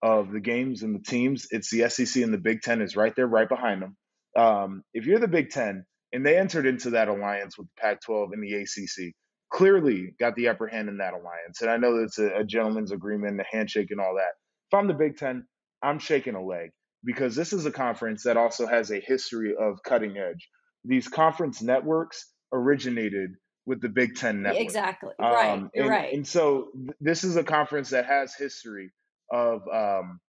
of 0.03 0.31
the 0.31 0.41
games 0.41 0.83
and 0.83 0.93
the 0.93 1.03
teams. 1.03 1.47
It's 1.49 1.71
the 1.71 1.89
SEC 1.89 2.21
and 2.21 2.33
the 2.33 2.37
Big 2.37 2.61
Ten 2.61 2.81
is 2.81 2.95
right 2.95 3.15
there, 3.15 3.27
right 3.27 3.49
behind 3.49 3.81
them. 3.81 3.97
Um, 4.37 4.83
if 4.93 5.05
you're 5.05 5.19
the 5.19 5.27
Big 5.27 5.49
Ten, 5.49 5.85
and 6.13 6.25
they 6.25 6.37
entered 6.37 6.65
into 6.65 6.91
that 6.91 7.07
alliance 7.07 7.57
with 7.57 7.67
the 7.67 7.81
Pac-12 7.81 8.29
and 8.33 8.43
the 8.43 8.53
ACC, 8.53 9.13
clearly 9.51 10.13
got 10.19 10.35
the 10.35 10.49
upper 10.49 10.67
hand 10.67 10.89
in 10.89 10.97
that 10.97 11.13
alliance. 11.13 11.61
And 11.61 11.69
I 11.69 11.77
know 11.77 11.97
that 11.97 12.03
it's 12.03 12.19
a, 12.19 12.39
a 12.39 12.43
gentleman's 12.43 12.91
agreement, 12.91 13.39
a 13.39 13.45
handshake, 13.49 13.91
and 13.91 13.99
all 13.99 14.15
that. 14.15 14.33
If 14.71 14.77
I'm 14.77 14.87
the 14.87 14.93
Big 14.93 15.17
Ten, 15.17 15.45
I'm 15.81 15.99
shaking 15.99 16.35
a 16.35 16.43
leg 16.43 16.71
because 17.03 17.35
this 17.35 17.53
is 17.53 17.65
a 17.65 17.71
conference 17.71 18.23
that 18.23 18.37
also 18.37 18.67
has 18.67 18.91
a 18.91 18.99
history 18.99 19.55
of 19.57 19.81
cutting 19.83 20.17
edge. 20.17 20.49
These 20.83 21.07
conference 21.07 21.61
networks 21.61 22.31
originated 22.51 23.31
with 23.65 23.81
the 23.81 23.89
Big 23.89 24.15
Ten 24.15 24.41
network. 24.41 24.61
Exactly. 24.61 25.11
Um, 25.19 25.33
right. 25.33 25.69
And, 25.75 25.89
right. 25.89 26.13
And 26.13 26.27
so 26.27 26.69
th- 26.75 26.97
this 26.99 27.23
is 27.23 27.35
a 27.35 27.43
conference 27.43 27.91
that 27.91 28.05
has 28.05 28.33
history 28.33 28.91
of 29.31 29.61
um, 29.71 30.19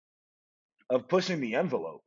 of 0.91 1.09
pushing 1.09 1.41
the 1.41 1.55
envelope. 1.55 2.03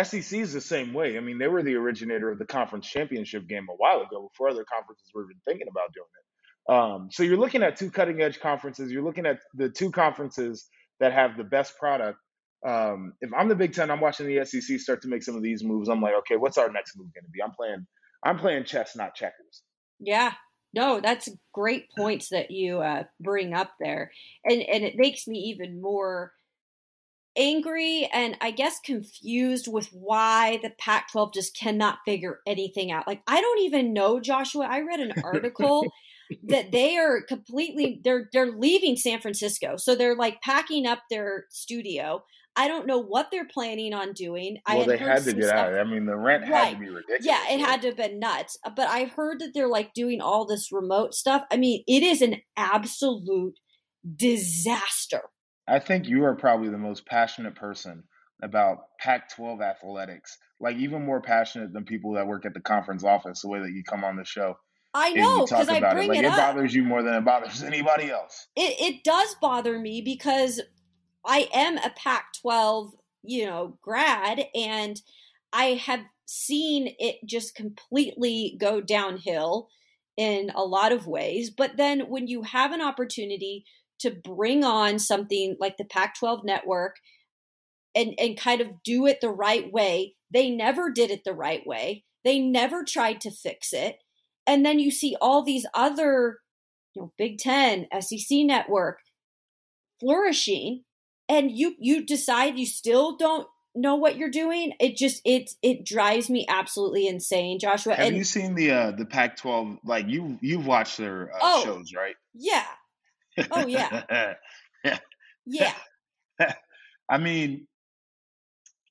SEC 0.00 0.38
is 0.38 0.52
the 0.52 0.60
same 0.60 0.92
way. 0.92 1.16
I 1.16 1.20
mean, 1.20 1.38
they 1.38 1.48
were 1.48 1.62
the 1.62 1.74
originator 1.74 2.30
of 2.30 2.38
the 2.38 2.46
conference 2.46 2.86
championship 2.88 3.48
game 3.48 3.66
a 3.68 3.74
while 3.74 4.00
ago 4.02 4.30
before 4.30 4.48
other 4.48 4.64
conferences 4.72 5.10
were 5.12 5.24
even 5.24 5.40
thinking 5.46 5.66
about 5.68 5.92
doing 5.92 6.06
it. 6.06 6.29
Um, 6.70 7.08
so 7.10 7.24
you're 7.24 7.36
looking 7.36 7.64
at 7.64 7.76
two 7.76 7.90
cutting 7.90 8.22
edge 8.22 8.38
conferences. 8.38 8.92
You're 8.92 9.02
looking 9.02 9.26
at 9.26 9.40
the 9.54 9.68
two 9.68 9.90
conferences 9.90 10.68
that 11.00 11.12
have 11.12 11.36
the 11.36 11.44
best 11.44 11.76
product. 11.76 12.18
Um, 12.64 13.14
if 13.20 13.30
I'm 13.36 13.48
the 13.48 13.56
Big 13.56 13.74
Ten, 13.74 13.90
I'm 13.90 14.00
watching 14.00 14.26
the 14.26 14.44
SEC 14.44 14.78
start 14.78 15.02
to 15.02 15.08
make 15.08 15.24
some 15.24 15.34
of 15.34 15.42
these 15.42 15.64
moves. 15.64 15.88
I'm 15.88 16.00
like, 16.00 16.14
okay, 16.20 16.36
what's 16.36 16.58
our 16.58 16.70
next 16.70 16.96
move 16.96 17.12
going 17.12 17.24
to 17.24 17.30
be? 17.30 17.42
I'm 17.42 17.50
playing, 17.50 17.86
I'm 18.24 18.38
playing 18.38 18.64
chess, 18.64 18.94
not 18.94 19.16
checkers. 19.16 19.62
Yeah, 19.98 20.32
no, 20.72 21.00
that's 21.00 21.28
great 21.52 21.86
points 21.96 22.28
that 22.28 22.52
you 22.52 22.80
uh, 22.80 23.04
bring 23.18 23.52
up 23.52 23.72
there, 23.80 24.12
and 24.44 24.62
and 24.62 24.84
it 24.84 24.94
makes 24.96 25.26
me 25.26 25.38
even 25.38 25.80
more 25.80 26.32
angry 27.36 28.08
and 28.12 28.36
I 28.40 28.50
guess 28.50 28.80
confused 28.84 29.68
with 29.68 29.88
why 29.92 30.58
the 30.64 30.70
Pac 30.78 31.12
12 31.12 31.32
just 31.32 31.56
cannot 31.56 31.98
figure 32.04 32.40
anything 32.44 32.90
out. 32.90 33.06
Like, 33.06 33.22
I 33.26 33.40
don't 33.40 33.60
even 33.60 33.92
know, 33.92 34.18
Joshua. 34.18 34.66
I 34.68 34.80
read 34.80 34.98
an 34.98 35.12
article 35.24 35.86
that 36.44 36.72
they 36.72 36.96
are 36.96 37.22
completely 37.22 38.00
they're 38.02 38.28
they're 38.32 38.52
leaving 38.52 38.96
San 38.96 39.20
Francisco. 39.20 39.76
So 39.76 39.94
they're 39.94 40.16
like 40.16 40.40
packing 40.42 40.86
up 40.86 41.00
their 41.10 41.46
studio. 41.50 42.22
I 42.56 42.68
don't 42.68 42.86
know 42.86 42.98
what 42.98 43.28
they're 43.30 43.46
planning 43.46 43.94
on 43.94 44.12
doing. 44.12 44.58
Well, 44.68 44.76
I 44.76 44.80
had 44.80 44.88
they 44.88 44.96
had 44.98 45.24
to 45.24 45.32
get 45.32 45.44
stuff. 45.44 45.56
out. 45.56 45.78
I 45.78 45.84
mean, 45.84 46.06
the 46.06 46.16
rent 46.16 46.44
had 46.44 46.72
to 46.72 46.78
be 46.78 46.88
ridiculous. 46.88 47.24
Yeah, 47.24 47.42
it 47.48 47.60
had 47.60 47.80
to 47.82 47.88
have 47.88 47.96
been 47.96 48.18
nuts. 48.18 48.58
But 48.64 48.88
I 48.88 49.04
heard 49.04 49.40
that 49.40 49.52
they're 49.54 49.68
like 49.68 49.94
doing 49.94 50.20
all 50.20 50.46
this 50.46 50.72
remote 50.72 51.14
stuff. 51.14 51.44
I 51.50 51.56
mean, 51.56 51.84
it 51.86 52.02
is 52.02 52.22
an 52.22 52.36
absolute 52.56 53.54
disaster. 54.16 55.22
I 55.68 55.78
think 55.78 56.08
you 56.08 56.24
are 56.24 56.34
probably 56.34 56.70
the 56.70 56.78
most 56.78 57.06
passionate 57.06 57.54
person 57.54 58.02
about 58.42 58.78
Pac-12 58.98 59.62
athletics. 59.62 60.36
Like 60.58 60.76
even 60.76 61.06
more 61.06 61.22
passionate 61.22 61.72
than 61.72 61.84
people 61.84 62.14
that 62.14 62.26
work 62.26 62.44
at 62.44 62.54
the 62.54 62.60
conference 62.60 63.04
office. 63.04 63.42
The 63.42 63.48
way 63.48 63.60
that 63.60 63.72
you 63.72 63.84
come 63.84 64.02
on 64.02 64.16
the 64.16 64.24
show 64.24 64.56
I 64.92 65.10
know 65.12 65.46
because 65.46 65.68
I 65.68 65.78
about 65.78 65.92
it, 65.92 65.96
bring 65.96 66.08
like 66.08 66.18
it, 66.18 66.24
it, 66.24 66.36
bothers 66.36 66.74
you 66.74 66.82
more 66.82 67.02
than 67.02 67.14
it 67.14 67.24
bothers 67.24 67.62
anybody 67.62 68.10
else. 68.10 68.48
it 68.56 68.74
it 68.80 69.04
does 69.04 69.36
bother 69.40 69.78
me 69.78 70.02
because 70.02 70.60
I 71.24 71.48
am 71.52 71.76
a 71.78 71.90
Pac-12, 71.90 72.92
you 73.22 73.46
know, 73.46 73.78
grad 73.82 74.46
and 74.54 75.00
I 75.52 75.74
have 75.74 76.00
seen 76.26 76.94
it 76.98 77.16
just 77.26 77.54
completely 77.54 78.56
go 78.58 78.80
downhill 78.80 79.68
in 80.16 80.50
a 80.54 80.62
lot 80.62 80.92
of 80.92 81.06
ways, 81.06 81.50
but 81.50 81.76
then 81.76 82.08
when 82.08 82.26
you 82.26 82.42
have 82.42 82.72
an 82.72 82.80
opportunity 82.80 83.64
to 84.00 84.10
bring 84.10 84.64
on 84.64 84.98
something 84.98 85.56
like 85.60 85.76
the 85.76 85.84
Pac-12 85.84 86.44
network 86.44 86.96
and 87.94 88.14
and 88.18 88.38
kind 88.38 88.60
of 88.60 88.82
do 88.82 89.06
it 89.06 89.20
the 89.20 89.30
right 89.30 89.70
way, 89.72 90.14
they 90.32 90.50
never 90.50 90.90
did 90.90 91.10
it 91.10 91.24
the 91.24 91.32
right 91.32 91.66
way. 91.66 92.04
They 92.24 92.38
never 92.38 92.84
tried 92.84 93.20
to 93.22 93.30
fix 93.30 93.72
it. 93.72 93.98
And 94.50 94.66
then 94.66 94.80
you 94.80 94.90
see 94.90 95.16
all 95.20 95.42
these 95.44 95.64
other 95.74 96.40
you 96.94 97.02
know 97.02 97.12
Big 97.16 97.38
10, 97.38 97.86
SEC 98.00 98.38
network 98.40 98.98
flourishing 100.00 100.82
and 101.28 101.50
you 101.50 101.76
you 101.78 102.04
decide 102.04 102.58
you 102.58 102.66
still 102.66 103.16
don't 103.16 103.46
know 103.74 103.94
what 103.94 104.16
you're 104.16 104.30
doing 104.30 104.72
it 104.80 104.96
just 104.96 105.20
it 105.24 105.50
it 105.62 105.84
drives 105.84 106.28
me 106.30 106.44
absolutely 106.48 107.06
insane 107.06 107.58
joshua 107.60 107.94
Have 107.94 108.06
and 108.08 108.16
you 108.16 108.24
seen 108.24 108.54
the 108.54 108.70
uh, 108.70 108.90
the 108.90 109.04
Pac-12? 109.04 109.78
Like 109.84 110.08
you 110.08 110.38
you've 110.40 110.66
watched 110.66 110.96
their 110.98 111.30
uh, 111.32 111.38
Oh. 111.40 111.64
shows, 111.64 111.92
right? 111.94 112.16
yeah 112.34 112.64
Oh, 113.52 113.66
yeah. 113.66 114.34
yeah 115.46 115.74
I 117.08 117.18
mean, 117.18 117.66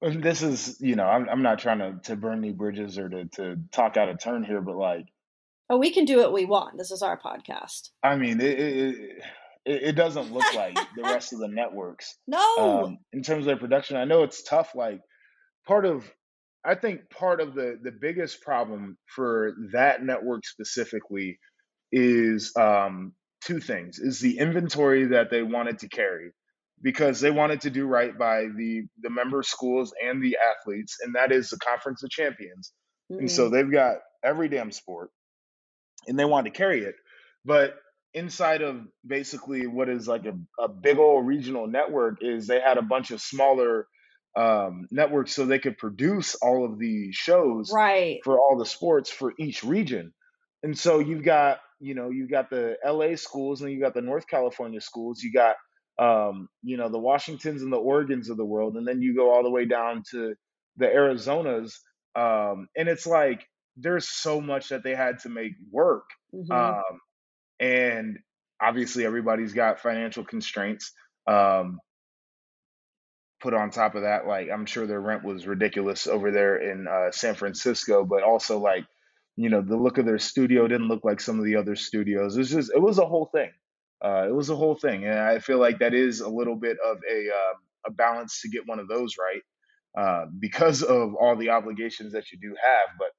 this 0.02 0.41
is 0.41 0.78
you 0.80 0.95
know 0.95 1.06
I'm 1.06 1.28
I'm 1.30 1.41
not 1.41 1.60
trying 1.60 1.80
to 1.80 2.00
to 2.04 2.15
burn 2.15 2.39
any 2.39 2.52
bridges 2.52 2.98
or 2.98 3.10
to 3.10 3.26
to 3.36 3.58
talk 3.72 3.98
out 3.98 4.10
of 4.10 4.19
turn 4.19 4.43
here, 4.43 4.62
but 4.62 4.76
like 4.76 5.06
oh 5.69 5.77
we 5.77 5.91
can 5.91 6.05
do 6.05 6.17
what 6.17 6.34
we 6.34 6.45
want 6.45 6.77
this 6.77 6.91
is 6.91 7.01
our 7.01 7.19
podcast 7.19 7.89
I 8.03 8.15
mean 8.15 8.39
it 8.41 8.60
it, 8.60 8.95
it, 9.65 9.84
it 9.84 9.91
doesn't 9.95 10.34
look 10.34 10.53
like 10.55 10.75
the 10.95 11.03
rest 11.03 11.34
of 11.34 11.39
the 11.39 11.47
networks 11.47 12.17
no 12.27 12.86
um, 12.86 12.97
in 13.13 13.21
terms 13.23 13.41
of 13.43 13.45
their 13.45 13.58
production. 13.58 13.97
I 13.97 14.05
know 14.05 14.23
it's 14.23 14.43
tough. 14.43 14.73
Like 14.75 15.01
part 15.67 15.86
of 15.86 16.10
I 16.65 16.75
think 16.75 17.10
part 17.10 17.41
of 17.41 17.53
the 17.53 17.77
the 17.82 17.91
biggest 17.91 18.41
problem 18.41 18.97
for 19.15 19.53
that 19.73 20.03
network 20.03 20.45
specifically 20.45 21.39
is 21.91 22.51
um, 22.58 23.13
two 23.43 23.60
things: 23.60 23.99
is 23.99 24.19
the 24.19 24.39
inventory 24.39 25.08
that 25.08 25.29
they 25.29 25.43
wanted 25.43 25.79
to 25.79 25.89
carry 25.89 26.32
because 26.82 27.19
they 27.19 27.32
wanted 27.32 27.62
to 27.62 27.69
do 27.69 27.86
right 27.86 28.17
by 28.17 28.45
the 28.55 28.84
the 29.01 29.10
member 29.10 29.43
schools 29.43 29.93
and 30.03 30.23
the 30.23 30.38
athletes, 30.38 30.97
and 31.01 31.15
that 31.15 31.32
is 31.32 31.49
the 31.49 31.60
Conference 31.60 32.03
of 32.03 32.10
Champions. 32.10 32.73
And 33.10 33.29
so 33.32 33.49
Mhm. 33.49 33.51
they've 33.51 33.71
got 33.71 33.97
every 34.23 34.49
damn 34.49 34.71
sport 34.71 35.10
and 36.08 36.18
they 36.18 36.26
wanted 36.26 36.52
to 36.52 36.58
carry 36.58 36.84
it. 36.84 36.96
But 37.46 37.76
inside 38.14 38.62
of 38.62 38.82
basically 39.06 39.68
what 39.68 39.90
is 39.90 40.08
like 40.08 40.26
a, 40.26 40.38
a 40.62 40.68
big 40.68 40.98
old 40.98 41.28
regional 41.28 41.68
network 41.68 42.20
is 42.22 42.48
they 42.48 42.60
had 42.60 42.78
a 42.78 42.82
bunch 42.82 43.12
of 43.12 43.22
smaller 43.22 43.88
um, 44.36 44.88
networks 44.92 45.34
so 45.34 45.46
they 45.46 45.60
could 45.60 45.78
produce 45.78 46.36
all 46.36 46.66
of 46.66 46.80
the 46.80 47.12
shows 47.12 47.72
right 47.74 48.20
for 48.24 48.40
all 48.40 48.58
the 48.58 48.66
sports 48.66 49.10
for 49.10 49.34
each 49.40 49.64
region. 49.64 50.14
And 50.64 50.78
so 50.78 51.00
you've 51.00 51.24
got, 51.24 51.60
you 51.80 51.96
know, 51.96 52.10
you've 52.10 52.30
got 52.30 52.50
the 52.50 52.76
LA 52.86 53.16
schools 53.16 53.62
and 53.62 53.72
you 53.72 53.80
got 53.80 53.94
the 53.94 54.02
North 54.02 54.28
California 54.28 54.82
schools, 54.82 55.22
you 55.22 55.32
got 55.32 55.56
um, 56.00 56.48
you 56.64 56.78
know, 56.78 56.90
the 56.90 56.98
Washingtons 56.98 57.62
and 57.62 57.74
the 57.74 57.78
Oregons 57.78 58.30
of 58.30 58.38
the 58.38 58.46
world, 58.46 58.78
and 58.78 58.88
then 58.88 59.02
you 59.02 59.14
go 59.14 59.34
all 59.34 59.44
the 59.44 59.50
way 59.50 59.66
down 59.66 60.04
to 60.12 60.34
the 60.78 60.86
Arizonas. 60.86 61.74
Um, 62.16 62.70
and 62.76 62.88
it's 62.88 63.06
like 63.06 63.46
there's 63.80 64.08
so 64.08 64.42
much 64.42 64.70
that 64.70 64.84
they 64.84 64.96
had 64.96 65.20
to 65.20 65.30
make 65.30 65.54
work. 65.72 66.10
Mhm. 66.34 66.52
Um, 66.52 67.02
and 67.60 68.20
obviously 68.62 69.06
everybody's 69.06 69.54
got 69.54 69.80
financial 69.80 70.24
constraints. 70.24 70.92
Um, 71.28 71.80
put 73.42 73.54
on 73.54 73.70
top 73.72 73.96
of 73.96 74.02
that, 74.04 74.28
like 74.28 74.50
I'm 74.50 74.65
sure 74.65 74.86
their 74.86 75.00
rent 75.00 75.24
was 75.24 75.48
ridiculous 75.48 76.08
over 76.08 76.32
there 76.32 76.58
in 76.58 76.88
uh, 76.88 77.12
San 77.12 77.36
Francisco, 77.36 78.04
but 78.04 78.24
also 78.24 78.60
like, 78.60 78.86
you 79.38 79.50
know, 79.50 79.62
the 79.62 79.78
look 79.78 79.98
of 79.98 80.06
their 80.06 80.20
studio 80.20 80.68
didn't 80.68 80.89
look 80.89 81.06
like 81.06 81.22
some 81.22 81.39
of 81.39 81.46
the 81.46 81.56
other 81.56 81.76
studios. 81.76 82.36
It's 82.36 82.50
just, 82.50 82.72
it 82.74 82.82
was 82.82 83.00
a 83.00 83.06
whole 83.06 83.30
thing. 83.34 83.52
Uh, 84.04 84.26
it 84.28 84.34
was 84.34 84.50
a 84.50 84.56
whole 84.56 84.76
thing, 84.76 85.06
and 85.06 85.20
I 85.20 85.39
feel 85.39 85.60
like 85.60 85.80
that 85.80 85.94
is 85.94 86.22
a 86.22 86.30
little 86.30 86.56
bit 86.56 86.78
of 86.86 86.98
a 87.10 87.28
uh, 87.30 87.54
a 87.88 87.92
balance 87.92 88.42
to 88.42 88.50
get 88.50 88.65
one 88.65 88.80
of 88.80 88.88
those 88.88 89.15
right 89.18 89.42
uh, 89.98 90.26
because 90.39 90.84
of 90.84 91.15
all 91.15 91.36
the 91.36 91.50
obligations 91.50 92.13
that 92.13 92.32
you 92.32 92.38
do 92.39 92.56
have. 92.62 92.98
But 92.98 93.10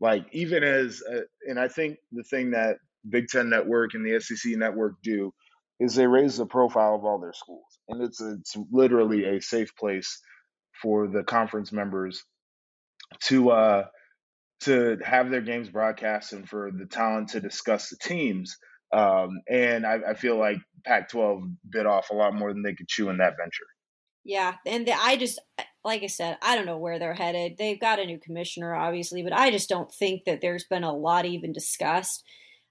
like 0.00 0.26
even 0.32 0.64
as, 0.64 1.02
uh, 1.08 1.20
and 1.46 1.58
I 1.58 1.68
think 1.68 1.98
the 2.12 2.24
thing 2.24 2.52
that 2.52 2.76
Big 3.08 3.28
Ten 3.28 3.50
Network 3.50 3.94
and 3.94 4.04
the 4.04 4.20
SEC 4.20 4.52
Network 4.56 4.94
do 5.02 5.32
is 5.78 5.94
they 5.94 6.06
raise 6.06 6.36
the 6.36 6.46
profile 6.46 6.94
of 6.94 7.04
all 7.04 7.18
their 7.20 7.32
schools, 7.32 7.78
and 7.88 8.02
it's 8.02 8.20
it's 8.20 8.56
literally 8.70 9.24
a 9.24 9.40
safe 9.40 9.74
place 9.76 10.20
for 10.82 11.08
the 11.08 11.22
conference 11.22 11.72
members 11.72 12.24
to 13.24 13.50
uh 13.50 13.84
to 14.60 14.98
have 15.04 15.30
their 15.30 15.40
games 15.40 15.70
broadcast 15.70 16.32
and 16.32 16.48
for 16.48 16.70
the 16.70 16.86
talent 16.86 17.30
to 17.30 17.40
discuss 17.40 17.88
the 17.88 17.96
teams. 17.96 18.56
Um, 18.92 19.40
and 19.48 19.86
I, 19.86 20.00
I 20.10 20.14
feel 20.14 20.36
like 20.36 20.58
Pac-12 20.84 21.54
bit 21.70 21.86
off 21.86 22.10
a 22.10 22.14
lot 22.14 22.34
more 22.34 22.52
than 22.52 22.62
they 22.62 22.74
could 22.74 22.88
chew 22.88 23.08
in 23.08 23.18
that 23.18 23.36
venture. 23.38 23.66
Yeah, 24.24 24.56
and 24.66 24.86
the, 24.86 24.92
I 24.92 25.16
just 25.16 25.40
like 25.84 26.02
I 26.02 26.08
said, 26.08 26.36
I 26.42 26.56
don't 26.56 26.66
know 26.66 26.78
where 26.78 26.98
they're 26.98 27.14
headed. 27.14 27.56
They've 27.56 27.80
got 27.80 27.98
a 27.98 28.06
new 28.06 28.18
commissioner, 28.18 28.74
obviously, 28.74 29.22
but 29.22 29.32
I 29.32 29.50
just 29.50 29.68
don't 29.68 29.92
think 29.92 30.24
that 30.24 30.40
there's 30.40 30.64
been 30.64 30.84
a 30.84 30.94
lot 30.94 31.24
even 31.24 31.52
discussed 31.52 32.24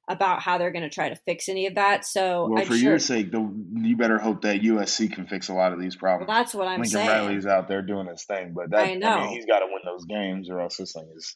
about 0.07 0.41
how 0.41 0.57
they're 0.57 0.71
going 0.71 0.83
to 0.83 0.89
try 0.89 1.07
to 1.07 1.15
fix 1.15 1.47
any 1.47 1.67
of 1.67 1.75
that. 1.75 2.03
So 2.03 2.47
Well, 2.47 2.61
I'm 2.61 2.67
for 2.67 2.75
sure 2.75 2.91
your 2.91 2.99
sake, 2.99 3.31
the, 3.31 3.47
you 3.75 3.95
better 3.95 4.17
hope 4.17 4.41
that 4.41 4.61
USC 4.61 5.11
can 5.11 5.27
fix 5.27 5.49
a 5.49 5.53
lot 5.53 5.71
of 5.71 5.79
these 5.79 5.95
well, 6.01 6.17
problems. 6.17 6.27
that's 6.27 6.55
what 6.55 6.67
I'm 6.67 6.81
Lincoln 6.81 6.91
saying. 6.91 7.09
Riley's 7.09 7.45
out 7.45 7.67
there 7.67 7.83
doing 7.83 8.07
his 8.07 8.23
thing, 8.23 8.53
but 8.55 8.71
that 8.71 8.79
I 8.79 8.91
I, 8.91 8.95
know. 8.95 9.21
mean, 9.21 9.29
he's 9.29 9.45
got 9.45 9.59
to 9.59 9.67
win 9.67 9.81
those 9.85 10.05
games, 10.05 10.49
or 10.49 10.61
else 10.61 10.77
this 10.77 10.93
thing 10.93 11.07
is 11.15 11.35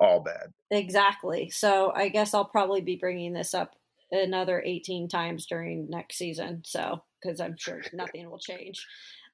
all 0.00 0.20
bad. 0.20 0.52
Exactly. 0.70 1.50
So 1.50 1.92
I 1.94 2.08
guess 2.08 2.32
I'll 2.32 2.46
probably 2.46 2.80
be 2.80 2.96
bringing 2.96 3.34
this 3.34 3.52
up 3.52 3.74
another 4.10 4.62
18 4.64 5.08
times 5.08 5.44
during 5.44 5.90
next 5.90 6.16
season. 6.16 6.62
So, 6.64 7.02
because 7.20 7.40
I'm 7.40 7.56
sure 7.58 7.82
nothing 7.92 8.30
will 8.30 8.38
change. 8.38 8.86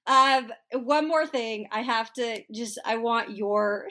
Um, 0.07 0.53
one 0.73 1.09
more 1.09 1.27
thing, 1.27 1.67
I 1.73 1.81
have 1.81 2.13
to 2.15 2.43
just, 2.53 2.79
I 2.85 2.97
want 2.97 3.37
your, 3.37 3.89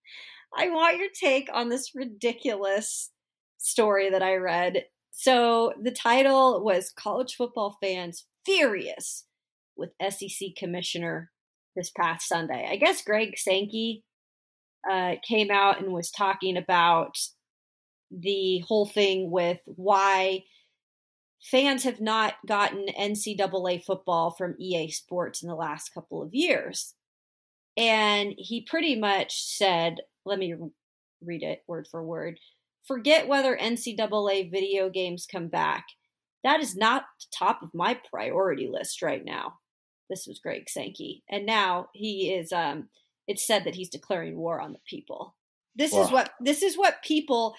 I 0.56 0.70
want 0.70 0.98
your 0.98 1.08
take 1.18 1.48
on 1.52 1.68
this 1.68 1.92
ridiculous 1.94 3.10
story 3.58 4.10
that 4.10 4.22
I 4.22 4.36
read. 4.36 4.84
So 5.10 5.72
the 5.82 5.90
title 5.90 6.62
was 6.62 6.92
College 6.96 7.34
Football 7.34 7.78
Fans 7.82 8.26
Furious 8.44 9.24
with 9.76 9.90
SEC 10.00 10.50
Commissioner 10.56 11.30
this 11.74 11.90
past 11.90 12.28
Sunday. 12.28 12.68
I 12.70 12.76
guess 12.76 13.02
Greg 13.02 13.36
Sankey 13.36 14.04
uh, 14.90 15.16
came 15.26 15.50
out 15.50 15.80
and 15.80 15.92
was 15.92 16.10
talking 16.10 16.56
about 16.56 17.18
the 18.10 18.60
whole 18.60 18.86
thing 18.86 19.30
with 19.30 19.60
why 19.64 20.44
fans 21.40 21.84
have 21.84 22.00
not 22.00 22.34
gotten 22.46 22.86
NCAA 22.98 23.84
football 23.84 24.30
from 24.30 24.56
EA 24.58 24.90
Sports 24.90 25.42
in 25.42 25.48
the 25.48 25.54
last 25.54 25.94
couple 25.94 26.22
of 26.22 26.34
years. 26.34 26.94
And 27.76 28.34
he 28.38 28.62
pretty 28.62 28.98
much 28.98 29.42
said, 29.42 30.00
let 30.24 30.38
me 30.38 30.54
read 31.22 31.42
it 31.42 31.62
word 31.66 31.86
for 31.90 32.02
word 32.02 32.38
forget 32.86 33.28
whether 33.28 33.56
NCAA 33.56 34.50
video 34.50 34.88
games 34.88 35.26
come 35.30 35.48
back. 35.48 35.86
That 36.44 36.60
is 36.60 36.76
not 36.76 37.04
the 37.20 37.26
top 37.36 37.62
of 37.62 37.74
my 37.74 37.98
priority 38.10 38.68
list 38.68 39.02
right 39.02 39.24
now. 39.24 39.54
This 40.08 40.26
was 40.26 40.38
Greg 40.38 40.70
Sankey. 40.70 41.24
And 41.28 41.44
now 41.44 41.88
he 41.92 42.32
is 42.32 42.52
um 42.52 42.88
it's 43.26 43.46
said 43.46 43.64
that 43.64 43.74
he's 43.74 43.88
declaring 43.88 44.36
war 44.36 44.60
on 44.60 44.72
the 44.72 44.78
people. 44.88 45.34
This 45.74 45.92
is 45.92 46.10
what 46.10 46.30
this 46.40 46.62
is 46.62 46.78
what 46.78 47.02
people 47.02 47.54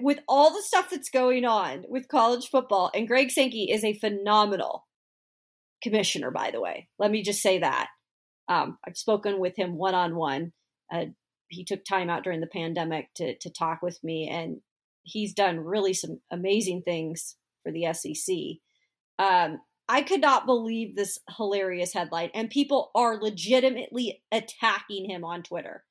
with 0.00 0.18
all 0.28 0.52
the 0.52 0.62
stuff 0.62 0.90
that's 0.90 1.10
going 1.10 1.44
on 1.44 1.84
with 1.88 2.08
college 2.08 2.48
football 2.48 2.90
and 2.94 3.08
Greg 3.08 3.30
Sankey 3.30 3.70
is 3.70 3.84
a 3.84 3.94
phenomenal 3.94 4.86
commissioner 5.82 6.30
by 6.30 6.50
the 6.50 6.60
way. 6.60 6.88
Let 6.98 7.10
me 7.10 7.22
just 7.22 7.42
say 7.42 7.58
that. 7.60 7.88
Um, 8.48 8.78
I've 8.86 8.96
spoken 8.96 9.38
with 9.38 9.56
him 9.56 9.76
one 9.76 9.94
on 9.94 10.16
one. 10.16 10.52
He 11.48 11.64
took 11.64 11.84
time 11.84 12.10
out 12.10 12.22
during 12.24 12.40
the 12.40 12.46
pandemic 12.46 13.08
to 13.16 13.36
to 13.38 13.50
talk 13.50 13.82
with 13.82 14.02
me, 14.04 14.28
and 14.28 14.60
he's 15.02 15.34
done 15.34 15.58
really 15.60 15.92
some 15.92 16.20
amazing 16.30 16.82
things 16.82 17.36
for 17.62 17.72
the 17.72 17.92
SEC. 17.92 18.36
Um, 19.18 19.60
I 19.88 20.02
could 20.02 20.20
not 20.20 20.46
believe 20.46 20.94
this 20.94 21.18
hilarious 21.36 21.92
headline, 21.92 22.30
and 22.32 22.48
people 22.48 22.90
are 22.94 23.20
legitimately 23.20 24.22
attacking 24.30 25.10
him 25.10 25.24
on 25.24 25.42
Twitter. 25.42 25.84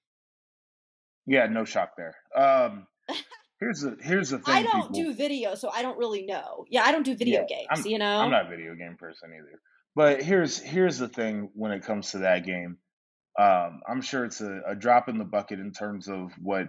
Yeah, 1.25 1.47
no 1.47 1.65
shock 1.65 1.91
there. 1.97 2.15
Um, 2.36 2.88
here's 3.59 3.81
the 3.81 3.97
here's 4.01 4.29
the 4.29 4.39
thing. 4.39 4.53
I 4.53 4.63
don't 4.63 4.93
people, 4.93 5.03
do 5.03 5.13
video, 5.13 5.55
so 5.55 5.69
I 5.69 5.81
don't 5.81 5.97
really 5.97 6.25
know. 6.25 6.65
Yeah, 6.69 6.83
I 6.83 6.91
don't 6.91 7.03
do 7.03 7.15
video 7.15 7.41
Yeah, 7.41 7.57
games. 7.57 7.67
I'm- 7.71 7.85
you 7.85 7.99
know, 7.99 8.19
I'm 8.19 8.31
not 8.31 8.47
a 8.47 8.49
video 8.49 8.75
game 8.75 8.95
person 8.97 9.31
either. 9.33 9.61
But 9.95 10.21
here's 10.21 10.57
here's 10.57 10.97
the 10.97 11.07
thing 11.09 11.49
when 11.55 11.71
it 11.71 11.83
comes 11.83 12.11
to 12.11 12.19
that 12.19 12.45
game. 12.45 12.77
Um, 13.37 13.81
I'm 13.87 14.01
sure 14.01 14.25
it's 14.25 14.41
a, 14.41 14.61
a 14.67 14.75
drop 14.75 15.07
in 15.09 15.17
the 15.17 15.25
bucket 15.25 15.59
in 15.59 15.71
terms 15.71 16.07
of 16.09 16.31
what 16.41 16.67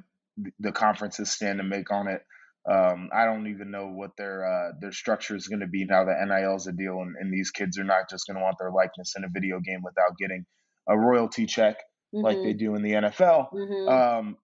the 0.59 0.73
conferences 0.73 1.31
stand 1.31 1.59
to 1.59 1.65
make 1.65 1.91
on 1.91 2.09
it. 2.09 2.23
Um, 2.71 3.09
I 3.13 3.25
don't 3.25 3.47
even 3.49 3.71
know 3.71 3.89
what 3.89 4.17
their 4.17 4.45
uh, 4.45 4.73
their 4.81 4.93
structure 4.93 5.35
is 5.35 5.49
going 5.49 5.61
to 5.61 5.67
be 5.67 5.85
now 5.87 6.05
that 6.05 6.25
NIL 6.27 6.57
is 6.57 6.67
a 6.67 6.73
deal, 6.73 7.01
and, 7.01 7.17
and 7.19 7.33
these 7.33 7.51
kids 7.51 7.79
are 7.79 7.85
not 7.85 8.09
just 8.11 8.27
going 8.27 8.37
to 8.37 8.43
want 8.43 8.57
their 8.59 8.71
likeness 8.71 9.15
in 9.17 9.25
a 9.25 9.29
video 9.29 9.61
game 9.61 9.83
without 9.83 10.17
getting 10.19 10.45
a 10.89 10.99
royalty 10.99 11.47
check 11.47 11.77
like 12.13 12.43
they 12.43 12.53
do 12.53 12.75
in 12.75 12.83
the 12.83 12.93
NFL. 12.93 13.49
hmm 13.51 13.89
Um, 13.89 14.37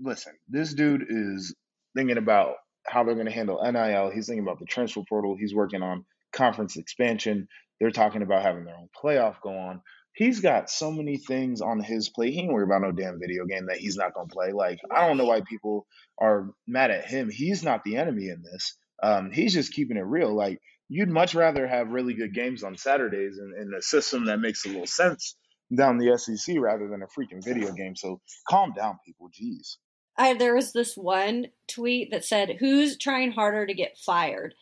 listen, 0.00 0.34
this 0.48 0.72
dude 0.74 1.06
is 1.08 1.54
thinking 1.96 2.18
about 2.18 2.56
how 2.86 3.04
they're 3.04 3.14
going 3.14 3.26
to 3.26 3.32
handle 3.32 3.60
NIL. 3.62 4.10
He's 4.10 4.26
thinking 4.26 4.44
about 4.44 4.58
the 4.58 4.66
transfer 4.66 5.02
portal. 5.08 5.36
He's 5.38 5.54
working 5.54 5.82
on 5.82 6.04
conference 6.32 6.76
expansion. 6.76 7.48
They're 7.80 7.90
talking 7.90 8.22
about 8.22 8.42
having 8.42 8.64
their 8.64 8.76
own 8.76 8.88
playoff 9.02 9.40
go 9.40 9.56
on. 9.56 9.82
He's 10.14 10.40
got 10.40 10.68
so 10.68 10.90
many 10.90 11.16
things 11.16 11.62
on 11.62 11.80
his 11.80 12.10
plate. 12.10 12.34
He 12.34 12.40
ain't 12.40 12.52
worried 12.52 12.66
about 12.66 12.82
no 12.82 12.92
damn 12.92 13.18
video 13.18 13.46
game 13.46 13.66
that 13.66 13.78
he's 13.78 13.96
not 13.96 14.14
going 14.14 14.28
to 14.28 14.34
play. 14.34 14.52
Like, 14.52 14.78
I 14.90 15.06
don't 15.06 15.16
know 15.16 15.24
why 15.24 15.40
people 15.40 15.86
are 16.20 16.50
mad 16.66 16.90
at 16.90 17.06
him. 17.06 17.30
He's 17.30 17.62
not 17.62 17.82
the 17.82 17.96
enemy 17.96 18.28
in 18.28 18.42
this. 18.42 18.76
Um, 19.02 19.30
he's 19.32 19.54
just 19.54 19.72
keeping 19.72 19.96
it 19.96 20.04
real. 20.04 20.34
Like, 20.34 20.60
you'd 20.88 21.08
much 21.08 21.34
rather 21.34 21.66
have 21.66 21.88
really 21.88 22.12
good 22.12 22.34
games 22.34 22.62
on 22.62 22.76
Saturdays 22.76 23.38
in, 23.38 23.54
in 23.58 23.72
a 23.74 23.80
system 23.80 24.26
that 24.26 24.38
makes 24.38 24.66
a 24.66 24.68
little 24.68 24.86
sense 24.86 25.36
down 25.74 25.96
the 25.96 26.18
SEC 26.18 26.56
rather 26.58 26.88
than 26.88 27.02
a 27.02 27.06
freaking 27.06 27.42
video 27.42 27.72
game. 27.72 27.96
So 27.96 28.20
calm 28.48 28.74
down, 28.76 28.98
people. 29.06 29.30
Jeez. 29.30 29.76
I, 30.16 30.34
there 30.34 30.54
was 30.54 30.72
this 30.72 30.96
one 30.96 31.46
tweet 31.68 32.10
that 32.10 32.24
said, 32.24 32.56
"Who's 32.60 32.98
trying 32.98 33.32
harder 33.32 33.66
to 33.66 33.74
get 33.74 33.96
fired, 33.98 34.54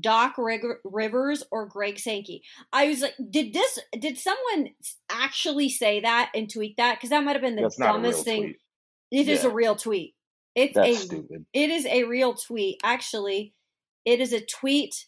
Doc 0.00 0.36
Rig- 0.38 0.62
Rivers 0.84 1.42
or 1.50 1.66
Greg 1.66 1.98
Sankey?" 1.98 2.42
I 2.72 2.86
was 2.88 3.02
like, 3.02 3.14
"Did 3.30 3.52
this? 3.52 3.78
Did 3.98 4.18
someone 4.18 4.70
actually 5.10 5.68
say 5.68 6.00
that 6.00 6.30
and 6.34 6.50
tweet 6.50 6.76
that? 6.78 6.96
Because 6.96 7.10
that 7.10 7.22
might 7.24 7.32
have 7.34 7.42
been 7.42 7.56
the 7.56 7.62
That's 7.62 7.78
not 7.78 7.90
a 7.90 7.92
real 7.98 8.02
dumbest 8.02 8.24
thing. 8.24 8.42
tweet. 8.42 8.56
It 9.10 9.28
is 9.28 9.44
a 9.44 9.50
real 9.50 9.76
tweet. 9.76 10.14
It's 10.54 10.74
That's 10.74 10.88
a 10.88 10.94
stupid. 11.06 11.46
it 11.52 11.70
is 11.70 11.84
a 11.86 12.04
real 12.04 12.34
tweet. 12.34 12.80
Actually, 12.82 13.54
it 14.04 14.20
is 14.20 14.32
a 14.32 14.40
tweet 14.44 15.06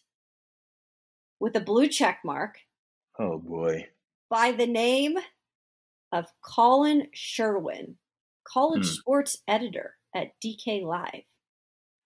with 1.39 1.55
a 1.55 1.59
blue 1.61 1.87
check 1.87 2.19
mark 2.23 2.59
Oh 3.19 3.37
boy. 3.39 3.87
by 4.29 4.51
the 4.51 4.67
name 4.67 5.17
of 6.11 6.25
Colin 6.41 7.07
Sherwin, 7.13 7.97
college 8.51 8.85
Hmm. 8.85 8.91
sports 8.93 9.37
editor 9.47 9.95
at 10.15 10.39
DK 10.43 10.81
Live. 10.83 11.23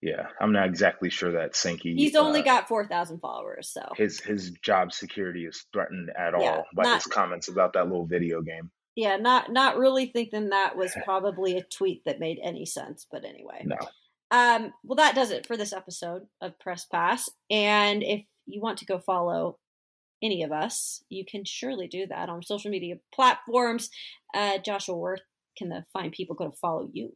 Yeah, 0.01 0.27
I'm 0.39 0.51
not 0.51 0.65
exactly 0.67 1.11
sure 1.11 1.33
that 1.33 1.55
Sankey. 1.55 1.93
He's 1.95 2.15
only 2.15 2.39
uh, 2.41 2.45
got 2.45 2.67
4,000 2.67 3.19
followers, 3.19 3.69
so. 3.71 3.81
his 3.95 4.19
his 4.19 4.49
job 4.63 4.91
security 4.91 5.45
is 5.45 5.65
threatened 5.71 6.09
at 6.17 6.33
Yeah, 6.39 6.55
all 6.57 6.65
by 6.75 6.83
not- 6.83 6.95
his 7.03 7.05
comments 7.05 7.47
about 7.49 7.73
that 7.73 7.85
little 7.87 8.07
video 8.07 8.41
game. 8.41 8.71
Yeah, 8.95 9.17
not 9.17 9.51
not 9.51 9.77
really 9.77 10.07
thinking 10.07 10.49
that 10.49 10.75
was 10.75 10.91
probably 11.05 11.55
a 11.57 11.63
tweet 11.63 12.03
that 12.05 12.19
made 12.19 12.39
any 12.41 12.65
sense, 12.65 13.05
but 13.11 13.23
anyway. 13.23 13.63
No. 13.65 13.77
Um, 14.31 14.73
well, 14.83 14.95
that 14.95 15.13
does 15.13 15.29
it 15.31 15.45
for 15.45 15.55
this 15.55 15.71
episode 15.73 16.23
of 16.41 16.57
Press 16.59 16.85
Pass. 16.85 17.29
And 17.49 18.01
if 18.01 18.25
you 18.47 18.59
want 18.61 18.79
to 18.79 18.85
go 18.85 18.97
follow 18.97 19.59
any 20.23 20.41
of 20.43 20.51
us, 20.51 21.03
you 21.09 21.25
can 21.25 21.43
surely 21.45 21.87
do 21.87 22.07
that 22.07 22.29
on 22.29 22.41
social 22.41 22.71
media 22.71 22.95
platforms. 23.13 23.89
Uh, 24.33 24.57
Joshua, 24.59 24.95
where 24.97 25.17
can 25.57 25.69
the 25.69 25.83
fine 25.93 26.11
people 26.11 26.35
go 26.35 26.49
to 26.49 26.57
follow 26.57 26.89
you? 26.91 27.11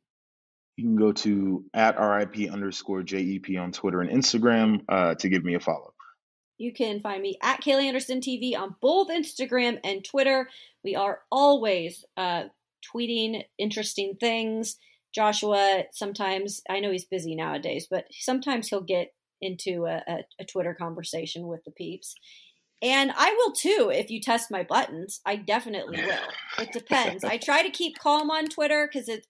You 0.77 0.83
can 0.83 0.95
go 0.97 1.13
to 1.13 1.63
at 1.73 1.97
RIP 1.97 2.51
underscore 2.51 3.03
JEP 3.03 3.57
on 3.59 3.71
Twitter 3.71 4.01
and 4.01 4.09
Instagram 4.09 4.81
uh, 4.89 5.15
to 5.15 5.29
give 5.29 5.43
me 5.43 5.55
a 5.55 5.59
follow. 5.59 5.93
You 6.57 6.73
can 6.73 7.01
find 7.01 7.21
me 7.21 7.37
at 7.41 7.61
Kaylee 7.61 7.85
Anderson 7.85 8.21
TV 8.21 8.57
on 8.57 8.75
both 8.81 9.09
Instagram 9.09 9.79
and 9.83 10.03
Twitter. 10.03 10.49
We 10.83 10.95
are 10.95 11.19
always 11.31 12.05
uh, 12.15 12.45
tweeting 12.93 13.43
interesting 13.57 14.15
things. 14.19 14.77
Joshua, 15.13 15.83
sometimes, 15.91 16.61
I 16.69 16.79
know 16.79 16.91
he's 16.91 17.05
busy 17.05 17.35
nowadays, 17.35 17.87
but 17.89 18.05
sometimes 18.11 18.67
he'll 18.67 18.81
get 18.81 19.13
into 19.41 19.85
a, 19.85 20.01
a, 20.07 20.17
a 20.39 20.45
Twitter 20.45 20.73
conversation 20.73 21.47
with 21.47 21.63
the 21.65 21.71
peeps. 21.71 22.15
And 22.85 23.11
I 23.17 23.31
will 23.31 23.51
too 23.51 23.91
if 23.91 24.11
you 24.11 24.21
test 24.21 24.51
my 24.51 24.61
buttons. 24.61 25.19
I 25.25 25.37
definitely 25.37 25.97
will. 25.97 26.63
It 26.63 26.71
depends. 26.71 27.23
I 27.23 27.37
try 27.37 27.63
to 27.63 27.71
keep 27.71 27.97
calm 27.97 28.29
on 28.29 28.47
Twitter 28.47 28.87
because 28.87 29.09
it, 29.09 29.25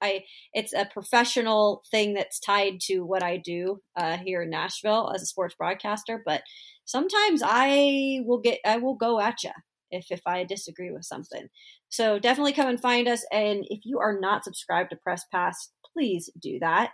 it's 0.53 0.73
a 0.73 0.89
professional 0.91 1.81
thing 1.89 2.15
that's 2.15 2.37
tied 2.37 2.81
to 2.87 3.05
what 3.05 3.23
I 3.23 3.37
do 3.37 3.81
uh, 3.95 4.17
here 4.17 4.41
in 4.41 4.49
Nashville 4.49 5.09
as 5.15 5.21
a 5.21 5.25
sports 5.25 5.55
broadcaster. 5.57 6.21
But 6.25 6.43
sometimes 6.83 7.41
I 7.45 8.19
will 8.25 8.39
get 8.39 8.59
I 8.65 8.75
will 8.75 8.95
go 8.95 9.21
at 9.21 9.41
you 9.41 9.51
if 9.89 10.07
if 10.11 10.21
I 10.27 10.43
disagree 10.43 10.91
with 10.91 11.05
something. 11.05 11.47
So 11.87 12.19
definitely 12.19 12.53
come 12.53 12.67
and 12.67 12.81
find 12.81 13.07
us. 13.07 13.25
And 13.31 13.63
if 13.69 13.85
you 13.85 13.99
are 13.99 14.19
not 14.19 14.43
subscribed 14.43 14.89
to 14.89 14.97
Press 14.97 15.23
Pass, 15.31 15.69
please 15.93 16.29
do 16.41 16.59
that. 16.59 16.91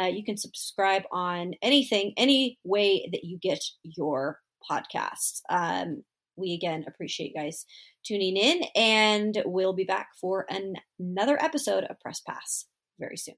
Uh, 0.00 0.06
you 0.06 0.24
can 0.24 0.38
subscribe 0.38 1.02
on 1.12 1.52
anything, 1.60 2.14
any 2.16 2.58
way 2.64 3.06
that 3.12 3.24
you 3.24 3.38
get 3.38 3.60
your 3.82 4.38
podcasts. 4.68 5.40
Um, 5.48 6.02
we 6.36 6.54
again 6.54 6.84
appreciate 6.86 7.32
you 7.34 7.40
guys 7.40 7.66
tuning 8.04 8.36
in, 8.36 8.62
and 8.74 9.42
we'll 9.44 9.74
be 9.74 9.84
back 9.84 10.08
for 10.20 10.46
an- 10.48 10.76
another 10.98 11.42
episode 11.42 11.84
of 11.84 12.00
Press 12.00 12.20
Pass 12.20 12.66
very 12.98 13.16
soon. 13.16 13.36